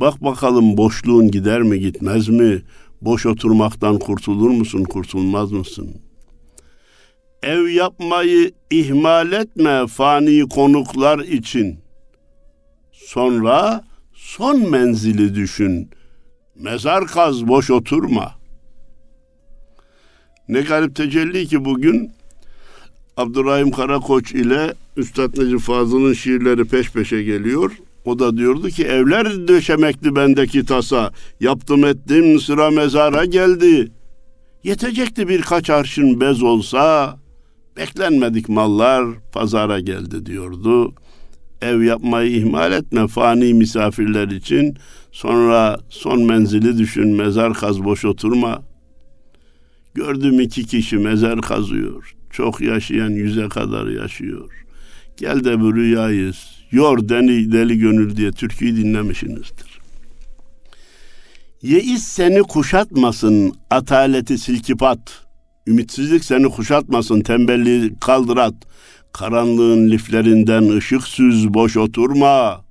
Bak 0.00 0.24
bakalım 0.24 0.76
boşluğun 0.76 1.30
gider 1.30 1.62
mi 1.62 1.80
gitmez 1.80 2.28
mi? 2.28 2.62
Boş 3.02 3.26
oturmaktan 3.26 3.98
kurtulur 3.98 4.50
musun 4.50 4.84
kurtulmaz 4.84 5.52
mısın? 5.52 5.94
Ev 7.42 7.68
yapmayı 7.68 8.52
ihmal 8.70 9.32
etme 9.32 9.86
fani 9.86 10.48
konuklar 10.48 11.18
için. 11.18 11.78
Sonra 12.92 13.84
son 14.14 14.70
menzili 14.70 15.34
düşün. 15.34 15.90
Mezar 16.54 17.06
kaz 17.06 17.48
boş 17.48 17.70
oturma. 17.70 18.34
Ne 20.48 20.60
garip 20.60 20.96
tecelli 20.96 21.46
ki 21.46 21.64
bugün 21.64 22.12
Abdurrahim 23.18 23.70
Karakoç 23.70 24.32
ile 24.32 24.74
Üstad 24.96 25.38
Necip 25.38 25.60
Fazıl'ın 25.60 26.12
şiirleri 26.12 26.64
peş 26.64 26.90
peşe 26.90 27.22
geliyor. 27.22 27.72
O 28.04 28.18
da 28.18 28.36
diyordu 28.36 28.68
ki 28.68 28.84
evler 28.84 29.48
döşemekti 29.48 30.16
bendeki 30.16 30.64
tasa. 30.64 31.12
Yaptım 31.40 31.84
ettim 31.84 32.40
sıra 32.40 32.70
mezara 32.70 33.24
geldi. 33.24 33.92
Yetecekti 34.64 35.28
birkaç 35.28 35.70
arşın 35.70 36.20
bez 36.20 36.42
olsa. 36.42 37.16
Beklenmedik 37.76 38.48
mallar 38.48 39.04
pazara 39.32 39.80
geldi 39.80 40.26
diyordu. 40.26 40.92
Ev 41.62 41.82
yapmayı 41.82 42.30
ihmal 42.30 42.72
etme 42.72 43.06
fani 43.06 43.54
misafirler 43.54 44.28
için. 44.28 44.76
Sonra 45.12 45.78
son 45.88 46.22
menzili 46.22 46.78
düşün 46.78 47.16
mezar 47.16 47.54
kaz 47.54 47.84
boş 47.84 48.04
oturma. 48.04 48.62
Gördüm 49.94 50.40
iki 50.40 50.66
kişi 50.66 50.96
mezar 50.96 51.40
kazıyor. 51.40 52.17
Çok 52.38 52.60
yaşayan 52.60 53.10
yüze 53.10 53.48
kadar 53.48 53.86
yaşıyor. 53.86 54.50
Gel 55.16 55.44
de 55.44 55.60
bu 55.60 55.74
rüyayı 55.74 56.32
yor 56.72 57.08
deli, 57.08 57.52
deli 57.52 57.78
gönül 57.78 58.16
diye 58.16 58.32
türküyü 58.32 58.76
dinlemişsinizdir. 58.76 59.80
Yeis 61.62 62.02
seni 62.02 62.42
kuşatmasın 62.42 63.54
ataleti 63.70 64.38
silkipat. 64.38 65.26
Ümitsizlik 65.66 66.24
seni 66.24 66.48
kuşatmasın 66.48 67.20
tembelliği 67.20 67.94
kaldırat. 68.00 68.54
Karanlığın 69.12 69.90
liflerinden 69.90 70.68
ışık 70.68 71.02
süz 71.02 71.54
boş 71.54 71.76
oturma. 71.76 72.64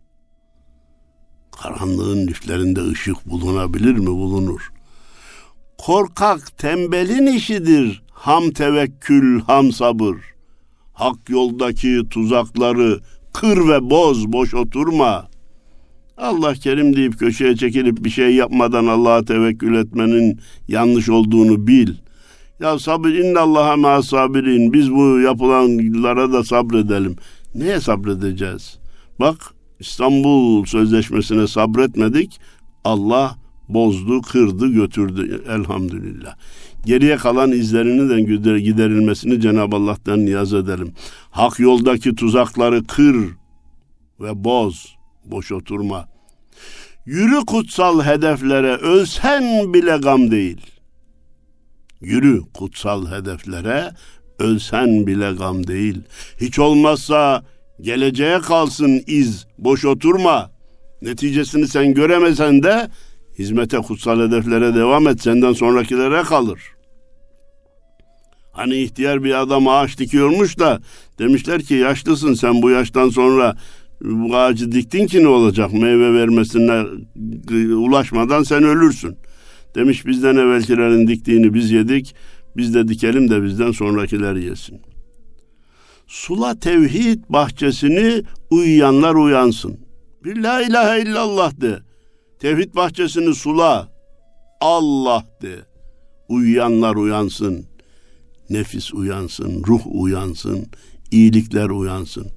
Karanlığın 1.51 2.27
liflerinde 2.27 2.87
ışık 2.87 3.25
bulunabilir 3.25 3.93
mi? 3.93 4.07
Bulunur. 4.07 4.71
Korkak 5.77 6.57
tembelin 6.57 7.27
işidir 7.27 8.06
ham 8.17 8.51
tevekkül 8.51 9.41
ham 9.41 9.71
sabır. 9.71 10.15
Hak 10.93 11.29
yoldaki 11.29 12.01
tuzakları 12.09 12.99
kır 13.33 13.69
ve 13.69 13.89
boz 13.89 14.31
boş 14.31 14.53
oturma. 14.53 15.27
Allah 16.17 16.53
kerim 16.53 16.95
deyip 16.95 17.19
köşeye 17.19 17.55
çekilip 17.55 18.03
bir 18.03 18.09
şey 18.09 18.35
yapmadan 18.35 18.85
Allah'a 18.85 19.25
tevekkül 19.25 19.75
etmenin 19.75 20.39
yanlış 20.67 21.09
olduğunu 21.09 21.67
bil. 21.67 21.93
Ya 22.59 22.79
sabır 22.79 23.09
inna 23.09 23.39
Allah'a 23.39 23.77
ma 23.77 24.01
sabirin. 24.01 24.73
Biz 24.73 24.91
bu 24.91 25.19
yapılanlara 25.19 26.33
da 26.33 26.43
sabredelim. 26.43 27.15
Neye 27.55 27.79
sabredeceğiz? 27.79 28.79
Bak 29.19 29.35
İstanbul 29.79 30.65
Sözleşmesi'ne 30.65 31.47
sabretmedik. 31.47 32.39
Allah 32.83 33.35
bozdu, 33.69 34.21
kırdı, 34.21 34.67
götürdü 34.67 35.43
elhamdülillah. 35.49 36.35
Geriye 36.87 37.17
kalan 37.17 37.51
izlerini 37.51 38.09
de 38.09 38.59
giderilmesini 38.59 39.41
Cenab-ı 39.41 39.75
Allah'tan 39.75 40.25
niyaz 40.25 40.53
edelim. 40.53 40.93
Hak 41.31 41.59
yoldaki 41.59 42.15
tuzakları 42.15 42.83
kır 42.83 43.15
ve 44.19 44.43
boz, 44.43 44.95
boş 45.25 45.51
oturma. 45.51 46.07
Yürü 47.05 47.45
kutsal 47.45 48.03
hedeflere, 48.03 48.75
ölsen 48.75 49.73
bile 49.73 49.97
gam 49.97 50.31
değil. 50.31 50.61
Yürü 52.01 52.41
kutsal 52.53 53.11
hedeflere, 53.11 53.91
ölsen 54.39 55.07
bile 55.07 55.31
gam 55.31 55.67
değil. 55.67 56.01
Hiç 56.41 56.59
olmazsa 56.59 57.43
geleceğe 57.81 58.39
kalsın 58.39 59.03
iz, 59.07 59.47
boş 59.57 59.85
oturma. 59.85 60.51
Neticesini 61.01 61.67
sen 61.67 61.93
göremesen 61.93 62.63
de 62.63 62.89
hizmete 63.39 63.77
kutsal 63.77 64.27
hedeflere 64.27 64.75
devam 64.75 65.07
et 65.07 65.21
senden 65.21 65.53
sonrakilere 65.53 66.23
kalır. 66.23 66.76
Hani 68.57 68.75
ihtiyar 68.75 69.23
bir 69.23 69.41
adam 69.41 69.67
ağaç 69.67 69.97
dikiyormuş 69.97 70.59
da 70.59 70.81
demişler 71.19 71.61
ki 71.61 71.73
yaşlısın 71.73 72.33
sen 72.33 72.61
bu 72.61 72.69
yaştan 72.69 73.09
sonra 73.09 73.55
bu 74.01 74.35
ağacı 74.35 74.71
diktin 74.71 75.07
ki 75.07 75.23
ne 75.23 75.27
olacak 75.27 75.73
meyve 75.73 76.13
vermesine 76.13 76.83
ulaşmadan 77.75 78.43
sen 78.43 78.63
ölürsün. 78.63 79.17
Demiş 79.75 80.05
bizden 80.05 80.35
evvelkilerin 80.35 81.07
diktiğini 81.07 81.53
biz 81.53 81.71
yedik. 81.71 82.15
Biz 82.57 82.73
de 82.73 82.87
dikelim 82.87 83.29
de 83.29 83.43
bizden 83.43 83.71
sonrakiler 83.71 84.35
yesin. 84.35 84.81
Sula 86.07 86.59
tevhid 86.59 87.19
bahçesini 87.29 88.23
uyuyanlar 88.51 89.15
uyansın. 89.15 89.77
Bir 90.23 90.43
la 90.43 90.61
ilahe 90.61 91.01
illallah 91.01 91.61
de. 91.61 91.79
Tevhid 92.39 92.75
bahçesini 92.75 93.35
sula. 93.35 93.89
Allah 94.61 95.25
de. 95.41 95.55
Uyuyanlar 96.29 96.95
uyansın. 96.95 97.65
Nefis 98.49 98.93
uyansın, 98.93 99.63
ruh 99.67 99.81
uyansın, 99.85 100.67
iyilikler 101.11 101.69
uyansın. 101.69 102.31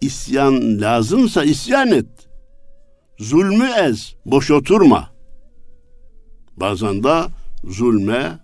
İsyan 0.00 0.80
lazımsa 0.80 1.44
isyan 1.44 1.88
et. 1.88 2.28
Zulmü 3.18 3.64
ez, 3.64 4.14
boş 4.26 4.50
oturma. 4.50 5.10
Bazen 6.56 7.04
de 7.04 7.22
zulme 7.64 8.38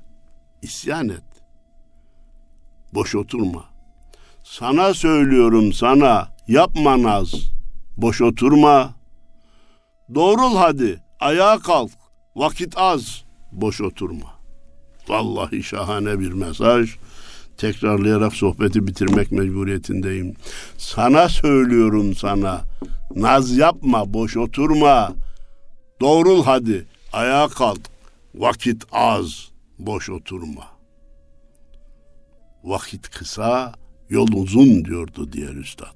isyan 0.63 1.09
et. 1.09 1.23
Boş 2.95 3.15
oturma. 3.15 3.65
Sana 4.45 4.95
söylüyorum 4.95 5.73
sana, 5.73 6.29
yapma 6.49 7.03
naz, 7.03 7.35
boş 7.97 8.21
oturma. 8.21 8.95
Doğrul 10.15 10.57
hadi, 10.57 11.03
ayağa 11.21 11.59
kalk, 11.59 11.91
vakit 12.37 12.79
az, 12.79 13.25
boş 13.53 13.81
oturma. 13.81 14.38
Vallahi 15.09 15.63
şahane 15.63 16.21
bir 16.21 16.33
mesaj. 16.33 16.97
Tekrarlayarak 17.57 18.35
sohbeti 18.35 18.87
bitirmek 18.87 19.33
mecburiyetindeyim. 19.33 20.35
Sana 20.79 21.29
söylüyorum 21.29 22.15
sana. 22.15 22.61
Naz 23.17 23.57
yapma, 23.57 24.13
boş 24.15 24.37
oturma. 24.37 25.13
Doğrul 26.01 26.45
hadi, 26.45 26.87
ayağa 27.13 27.49
kalk. 27.49 27.81
Vakit 28.35 28.85
az, 28.93 29.49
boş 29.79 30.11
oturma. 30.11 30.67
Vakit 32.65 33.11
kısa, 33.11 33.75
yol 34.11 34.29
uzun 34.33 34.85
diyordu 34.85 35.33
diğer 35.33 35.55
üstad. 35.55 35.95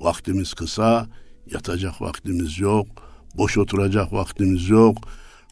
Vaktimiz 0.00 0.54
kısa, 0.54 1.06
yatacak 1.46 2.02
vaktimiz 2.02 2.58
yok, 2.58 2.86
boş 3.34 3.58
oturacak 3.58 4.12
vaktimiz 4.12 4.68
yok. 4.68 4.96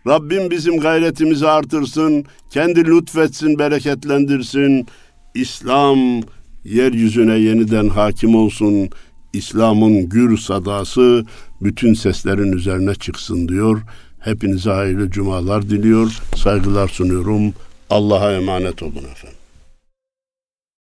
Rabbim 0.06 0.50
bizim 0.50 0.80
gayretimizi 0.80 1.48
artırsın, 1.48 2.24
kendi 2.50 2.84
lütfetsin, 2.84 3.58
bereketlendirsin. 3.58 4.86
İslam 5.34 5.98
yeryüzüne 6.64 7.34
yeniden 7.38 7.88
hakim 7.88 8.34
olsun. 8.34 8.90
İslam'ın 9.32 10.08
gür 10.08 10.36
sadası 10.36 11.24
bütün 11.60 11.94
seslerin 11.94 12.52
üzerine 12.52 12.94
çıksın 12.94 13.48
diyor. 13.48 13.82
Hepinize 14.18 14.70
hayırlı 14.70 15.10
cumalar 15.10 15.62
diliyor. 15.70 16.18
Saygılar 16.36 16.88
sunuyorum. 16.88 17.54
Allah'a 17.90 18.32
emanet 18.32 18.82
olun 18.82 18.96
efendim. 18.96 19.37